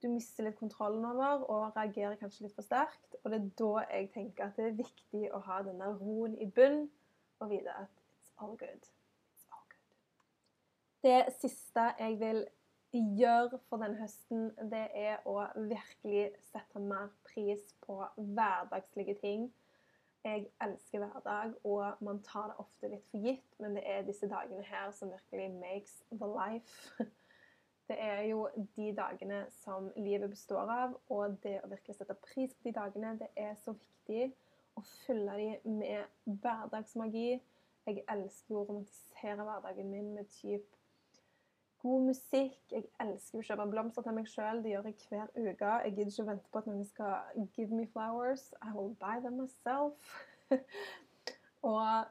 du 0.02 0.08
mister 0.08 0.46
litt 0.46 0.56
kontrollen 0.56 1.04
over 1.04 1.44
og 1.52 1.76
reagerer 1.76 2.16
kanskje 2.20 2.46
litt 2.46 2.56
for 2.56 2.64
sterkt. 2.64 3.18
Og 3.22 3.32
det 3.32 3.40
er 3.40 3.50
da 3.60 3.72
jeg 3.90 4.08
tenker 4.14 4.46
at 4.46 4.56
det 4.56 4.70
er 4.70 4.78
viktig 4.78 5.26
å 5.36 5.42
ha 5.44 5.60
denne 5.66 5.90
roen 6.00 6.38
i 6.40 6.48
bunn 6.48 6.86
og 7.40 7.52
vite 7.52 7.74
at 7.82 7.92
it's 8.20 8.32
all 8.40 8.56
good. 8.56 8.88
It's 9.34 9.46
all 9.52 9.66
good. 9.68 9.84
Det 11.04 11.20
siste 11.40 11.86
jeg 11.98 12.18
vil 12.20 12.42
gjøre 12.92 13.60
for 13.68 13.82
denne 13.82 14.00
høsten, 14.00 14.50
det 14.72 14.86
er 14.98 15.20
å 15.28 15.36
virkelig 15.54 16.30
sette 16.50 16.82
mer 16.82 17.12
pris 17.28 17.62
på 17.84 18.00
hverdagslige 18.16 19.14
ting. 19.20 19.50
Jeg 20.24 20.50
elsker 20.60 21.00
hverdag, 21.00 21.54
og 21.64 22.02
man 22.04 22.18
tar 22.26 22.50
det 22.50 22.58
ofte 22.60 22.90
litt 22.92 23.06
for 23.08 23.22
gitt, 23.24 23.54
men 23.62 23.78
det 23.78 23.86
er 23.88 24.02
disse 24.04 24.28
dagene 24.28 24.66
her 24.68 24.90
som 24.92 25.12
virkelig 25.12 25.48
makes 25.54 26.02
the 26.10 26.28
life. 26.28 27.06
Det 27.90 27.96
er 27.98 28.20
jo 28.30 28.44
de 28.76 28.92
dagene 28.94 29.40
som 29.50 29.88
livet 29.96 30.30
består 30.30 30.68
av, 30.70 30.92
og 31.10 31.38
det 31.42 31.56
å 31.58 31.70
virkelig 31.72 31.96
sette 31.98 32.14
pris 32.22 32.52
på 32.54 32.68
de 32.68 32.74
dagene, 32.76 33.16
det 33.18 33.26
er 33.34 33.56
så 33.58 33.74
viktig. 33.74 34.28
Å 34.78 34.82
fylle 35.02 35.38
de 35.40 35.48
med 35.66 36.36
hverdagsmagi. 36.44 37.40
Jeg 37.88 38.04
elsker 38.14 38.60
å 38.60 38.62
romantisere 38.68 39.42
hverdagen 39.42 39.90
min 39.90 40.12
med 40.14 40.30
type 40.36 40.78
god 41.82 42.06
musikk. 42.12 42.60
Jeg 42.70 42.86
elsker 43.02 43.40
å 43.40 43.48
kjøpe 43.48 43.66
blomster 43.72 44.06
til 44.06 44.16
meg 44.20 44.30
sjøl. 44.30 44.62
Det 44.62 44.76
gjør 44.76 44.88
jeg 44.92 44.98
hver 45.08 45.34
uke. 45.34 45.74
Jeg 45.88 45.96
gidder 45.96 46.12
ikke 46.12 46.26
å 46.28 46.30
vente 46.30 46.52
på 46.52 46.62
at 46.62 46.70
noen 46.70 46.86
skal 46.86 47.44
give 47.56 47.74
me 47.74 47.88
flowers. 47.90 48.46
I 48.62 48.70
will 48.76 48.94
buy 49.02 49.18
them 49.24 49.40
myself. 49.40 50.14
og 51.72 52.06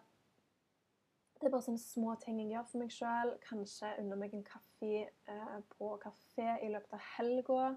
det 1.40 1.48
er 1.48 1.54
bare 1.54 1.64
sånne 1.64 1.80
små 1.80 2.16
ting 2.20 2.40
jeg 2.42 2.50
gjør 2.52 2.66
for 2.68 2.82
meg 2.82 2.92
sjøl. 2.92 3.30
Kanskje 3.46 3.94
unne 4.02 4.18
meg 4.20 4.34
en 4.36 4.44
kaffe 4.44 5.06
eh, 5.08 5.60
på 5.78 5.94
kafé 6.04 6.58
i 6.66 6.72
løpet 6.74 6.98
av 6.98 7.06
helga. 7.16 7.68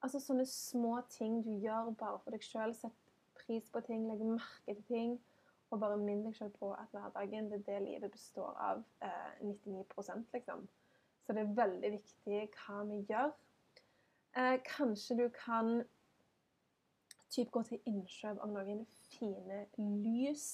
Altså 0.00 0.20
sånne 0.22 0.46
små 0.48 0.94
ting 1.12 1.42
du 1.44 1.50
gjør 1.60 1.90
bare 2.00 2.20
for 2.24 2.32
deg 2.32 2.46
sjøl. 2.46 2.72
Sett 2.78 2.96
pris 3.36 3.68
på 3.74 3.82
ting, 3.84 4.06
legg 4.08 4.24
merke 4.24 4.72
til 4.78 4.86
ting. 4.88 5.18
Og 5.68 5.82
bare 5.82 5.98
minn 6.00 6.24
deg 6.24 6.38
sjøl 6.38 6.54
på 6.56 6.70
at 6.78 6.88
hverdagen 6.96 7.50
det 7.50 7.60
er 7.60 7.66
det 7.66 7.82
livet 7.90 8.14
består 8.14 8.56
av. 8.70 8.80
Eh, 9.04 9.44
99% 9.44 10.32
liksom. 10.38 10.64
Så 11.26 11.36
det 11.36 11.44
er 11.44 11.54
veldig 11.60 11.92
viktig 11.98 12.40
hva 12.56 12.80
vi 12.88 13.02
gjør. 13.10 13.36
Eh, 14.38 14.56
kanskje 14.64 15.18
du 15.20 15.26
kan 15.36 15.82
typ 17.28 17.52
gå 17.52 17.62
til 17.68 17.84
innkjøp 17.84 18.40
av 18.40 18.52
noen 18.56 18.86
fine 19.12 19.66
lys. 19.76 20.48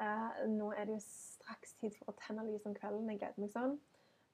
Eh, 0.00 0.44
nå 0.46 0.70
er 0.76 0.84
det 0.86 0.98
jo 0.98 1.04
tid 1.80 1.94
for 1.98 2.12
å 2.12 2.18
tenne 2.20 2.44
lys 2.46 2.66
om 2.68 2.74
kvelden. 2.76 3.08
Jeg 3.12 3.22
gleder 3.22 3.42
meg 3.42 3.52
sånn. 3.54 3.78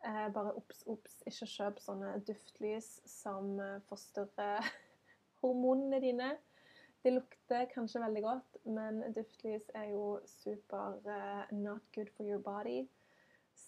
Eh, 0.04 0.26
bare 0.34 0.54
obs, 0.58 0.82
obs, 0.90 1.20
ikke 1.28 1.48
kjøp 1.48 1.78
sånne 1.80 2.16
duftlys 2.28 2.90
som 3.08 3.54
eh, 3.62 3.78
forstyrrer 3.88 4.66
hormonene 5.42 6.02
dine. 6.04 6.34
Det 7.04 7.12
lukter 7.12 7.66
kanskje 7.72 8.00
veldig 8.00 8.24
godt, 8.24 8.60
men 8.64 9.02
duftlys 9.12 9.66
er 9.76 9.90
jo 9.90 10.04
super 10.24 10.94
uh, 11.04 11.42
not 11.52 11.84
good 11.92 12.08
for 12.16 12.24
your 12.24 12.40
body 12.40 12.86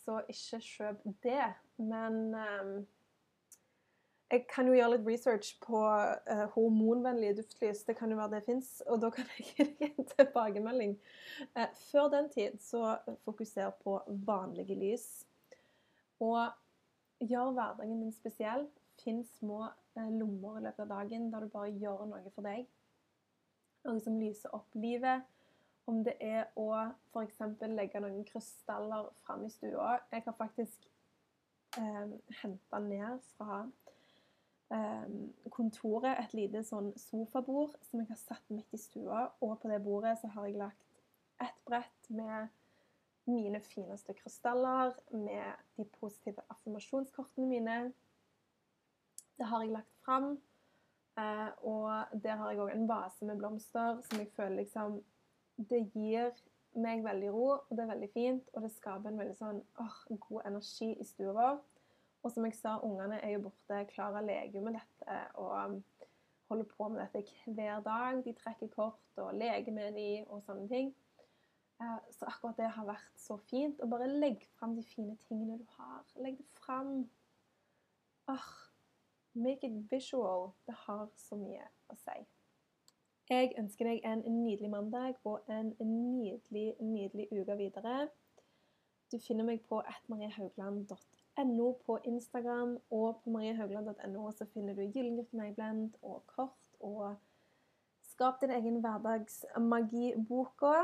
så 0.06 0.20
ikke 0.28 0.60
kjøp 0.62 1.02
det. 1.22 1.46
Men 1.76 2.34
um, 2.34 2.86
jeg 4.30 4.46
kan 4.50 4.66
jo 4.66 4.74
gjøre 4.74 4.96
litt 4.96 5.06
research 5.06 5.52
på 5.62 5.78
uh, 5.78 6.46
hormonvennlige 6.56 7.36
duftlys. 7.40 7.84
Det 7.86 7.94
kan 7.98 8.10
jo 8.10 8.18
være 8.18 8.34
det 8.36 8.46
fins, 8.48 8.70
og 8.90 8.98
da 9.04 9.10
kan 9.14 9.28
jeg 9.36 9.46
gi 9.78 9.90
en 9.92 10.08
tilbakemelding. 10.16 10.96
Uh, 11.54 11.68
før 11.90 12.10
den 12.14 12.30
tid 12.34 12.58
så 12.62 12.96
fokuser 13.24 13.70
på 13.84 14.00
vanlige 14.26 14.74
lys. 14.78 15.06
Og 16.20 16.42
gjør 17.22 17.54
hverdagen 17.54 18.02
din 18.02 18.14
spesiell. 18.14 18.66
Finn 19.04 19.22
små 19.36 19.62
uh, 19.68 20.10
lommer 20.10 20.58
i 20.58 20.66
løpet 20.66 20.82
av 20.88 20.92
dagen 20.96 21.30
der 21.30 21.46
du 21.46 21.54
bare 21.54 21.70
gjør 21.70 22.04
noe 22.10 22.34
for 22.34 22.48
deg. 22.48 22.66
Noe 23.86 24.02
som 24.02 24.18
lyser 24.18 24.54
opp 24.56 24.74
livet 24.74 25.22
om 25.86 26.02
det 26.02 26.16
er 26.18 26.48
å 26.58 26.66
f.eks. 27.12 27.38
legge 27.70 28.00
noen 28.02 28.24
krystaller 28.26 29.06
fram 29.22 29.44
i 29.46 29.50
stua. 29.54 30.00
Jeg 30.10 30.24
har 30.26 30.34
faktisk 30.34 30.88
eh, 31.78 32.08
henta 32.40 32.80
ned 32.82 33.20
fra 33.36 33.60
kontoret 35.52 36.18
et 36.20 36.34
lite 36.36 36.62
sånn 36.66 36.92
sofabord 37.00 37.74
som 37.88 38.00
jeg 38.00 38.10
har 38.10 38.20
satt 38.20 38.52
midt 38.52 38.74
i 38.76 38.80
stua. 38.80 39.26
Og 39.44 39.58
på 39.62 39.70
det 39.70 39.80
bordet 39.84 40.16
så 40.20 40.30
har 40.34 40.48
jeg 40.48 40.60
lagt 40.60 41.02
et 41.42 41.58
brett 41.68 42.10
med 42.10 42.48
mine 43.26 43.60
fineste 43.60 44.14
krystaller, 44.14 44.94
med 45.10 45.64
de 45.76 45.86
positive 45.98 46.44
affirmasjonskortene 46.52 47.48
mine. 47.50 47.78
Det 49.36 49.48
har 49.50 49.64
jeg 49.64 49.74
lagt 49.74 49.96
fram. 50.04 50.36
Eh, 51.18 51.50
og 51.64 52.20
der 52.22 52.36
har 52.36 52.52
jeg 52.52 52.60
òg 52.60 52.74
en 52.74 52.88
vase 52.88 53.24
med 53.24 53.38
blomster 53.40 54.02
som 54.04 54.20
jeg 54.20 54.28
føler 54.36 54.60
liksom 54.60 54.98
det 55.56 55.86
gir 55.94 56.34
meg 56.76 57.00
veldig 57.04 57.30
ro, 57.32 57.46
og 57.56 57.70
det 57.72 57.84
er 57.84 57.92
veldig 57.94 58.10
fint. 58.12 58.50
Og 58.52 58.62
det 58.62 58.72
skaper 58.74 59.10
en 59.10 59.20
veldig 59.20 59.36
sånn 59.38 59.62
åh, 59.80 60.02
god 60.28 60.48
energi 60.50 60.92
i 60.92 61.08
stua 61.08 61.32
vår. 61.36 61.62
Og 62.26 62.32
som 62.32 62.44
jeg 62.44 62.56
sa, 62.58 62.72
ungene 62.82 63.20
er 63.22 63.36
jo 63.36 63.44
borte. 63.44 63.84
Klara 63.92 64.20
leker 64.24 64.62
med 64.64 64.74
dette 64.74 65.18
og 65.38 65.76
holder 66.48 66.64
på 66.72 66.88
med 66.88 67.04
dette 67.04 67.52
hver 67.54 67.84
dag. 67.86 68.22
De 68.24 68.32
trekker 68.34 68.70
kort 68.72 69.20
og 69.22 69.34
leker 69.38 69.70
med 69.72 69.94
de 69.94 70.08
og 70.26 70.40
sånne 70.42 70.66
ting. 70.72 70.88
Eh, 71.78 72.00
så 72.10 72.26
akkurat 72.26 72.58
det 72.58 72.72
har 72.74 72.88
vært 72.88 73.12
så 73.22 73.36
fint. 73.46 73.78
Og 73.78 73.92
bare 73.92 74.08
legg 74.10 74.42
fram 74.58 74.74
de 74.74 74.82
fine 74.82 75.14
tingene 75.28 75.60
du 75.60 75.68
har. 75.76 76.02
Legg 76.18 76.40
det 76.40 76.48
fram. 76.58 76.90
Oh, 78.34 78.48
make 79.34 79.70
it 79.70 79.92
visual. 79.92 80.50
Det 80.66 80.74
har 80.88 81.06
så 81.14 81.38
mye 81.38 81.68
å 81.94 81.98
si. 82.00 82.16
Jeg 83.30 83.54
ønsker 83.58 83.86
deg 83.92 84.02
en 84.02 84.26
nydelig 84.26 84.72
mandag 84.74 85.22
og 85.22 85.46
en 85.46 85.76
nydelig, 85.78 86.72
nydelig 86.82 87.28
uke 87.30 87.56
videre. 87.62 88.08
Du 89.14 89.20
finner 89.22 89.46
meg 89.46 89.62
på 89.70 89.78
atmariehaugland.no 89.94 91.25
på 91.86 91.98
Instagram, 92.04 92.78
og 92.90 93.20
på 93.24 93.30
mariehaugland.no 93.30 94.30
så 94.32 94.46
finner 94.54 94.74
du 94.74 94.82
Gyllengutten 94.82 95.40
Eiblend 95.40 95.94
og 96.02 96.22
kort 96.26 96.76
og 96.80 97.16
Skap 98.02 98.40
din 98.40 98.50
egen 98.50 98.80
hverdagsmagi-boka. 98.80 100.74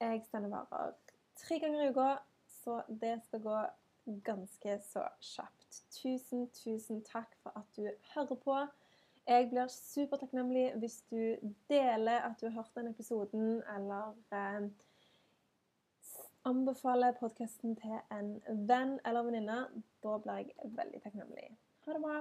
Jeg 0.00 0.22
sender 0.30 0.48
varer 0.48 0.92
tre 1.36 1.58
ganger 1.58 1.84
i 1.84 1.90
uka, 1.90 2.16
så 2.46 2.82
det 2.88 3.22
skal 3.24 3.40
gå 3.40 3.60
ganske 4.24 4.80
så 4.84 5.06
kjapt. 5.20 5.84
Tusen, 5.90 6.50
tusen 6.52 7.00
takk 7.04 7.32
for 7.42 7.56
at 7.56 7.64
du 7.76 7.88
hører 8.14 8.36
på. 8.44 8.58
Jeg 9.28 9.48
blir 9.50 9.66
supertakknemlig 9.72 10.74
hvis 10.80 11.00
du 11.10 11.36
deler 11.68 12.20
at 12.28 12.36
du 12.40 12.46
har 12.46 12.54
hørt 12.60 12.76
den 12.76 12.88
episoden, 12.92 13.62
eller 13.76 14.12
eh, 14.32 14.68
anbefaler 16.44 17.16
podkasten 17.20 17.76
til 17.76 17.98
en 18.14 18.34
venn 18.68 18.98
eller 19.06 19.26
venninne. 19.26 19.60
Da 20.02 20.18
blir 20.22 20.44
jeg 20.44 20.74
veldig 20.78 21.02
takknemlig. 21.04 21.48
Ha 21.86 21.96
det 21.96 22.02
bra. 22.02 22.18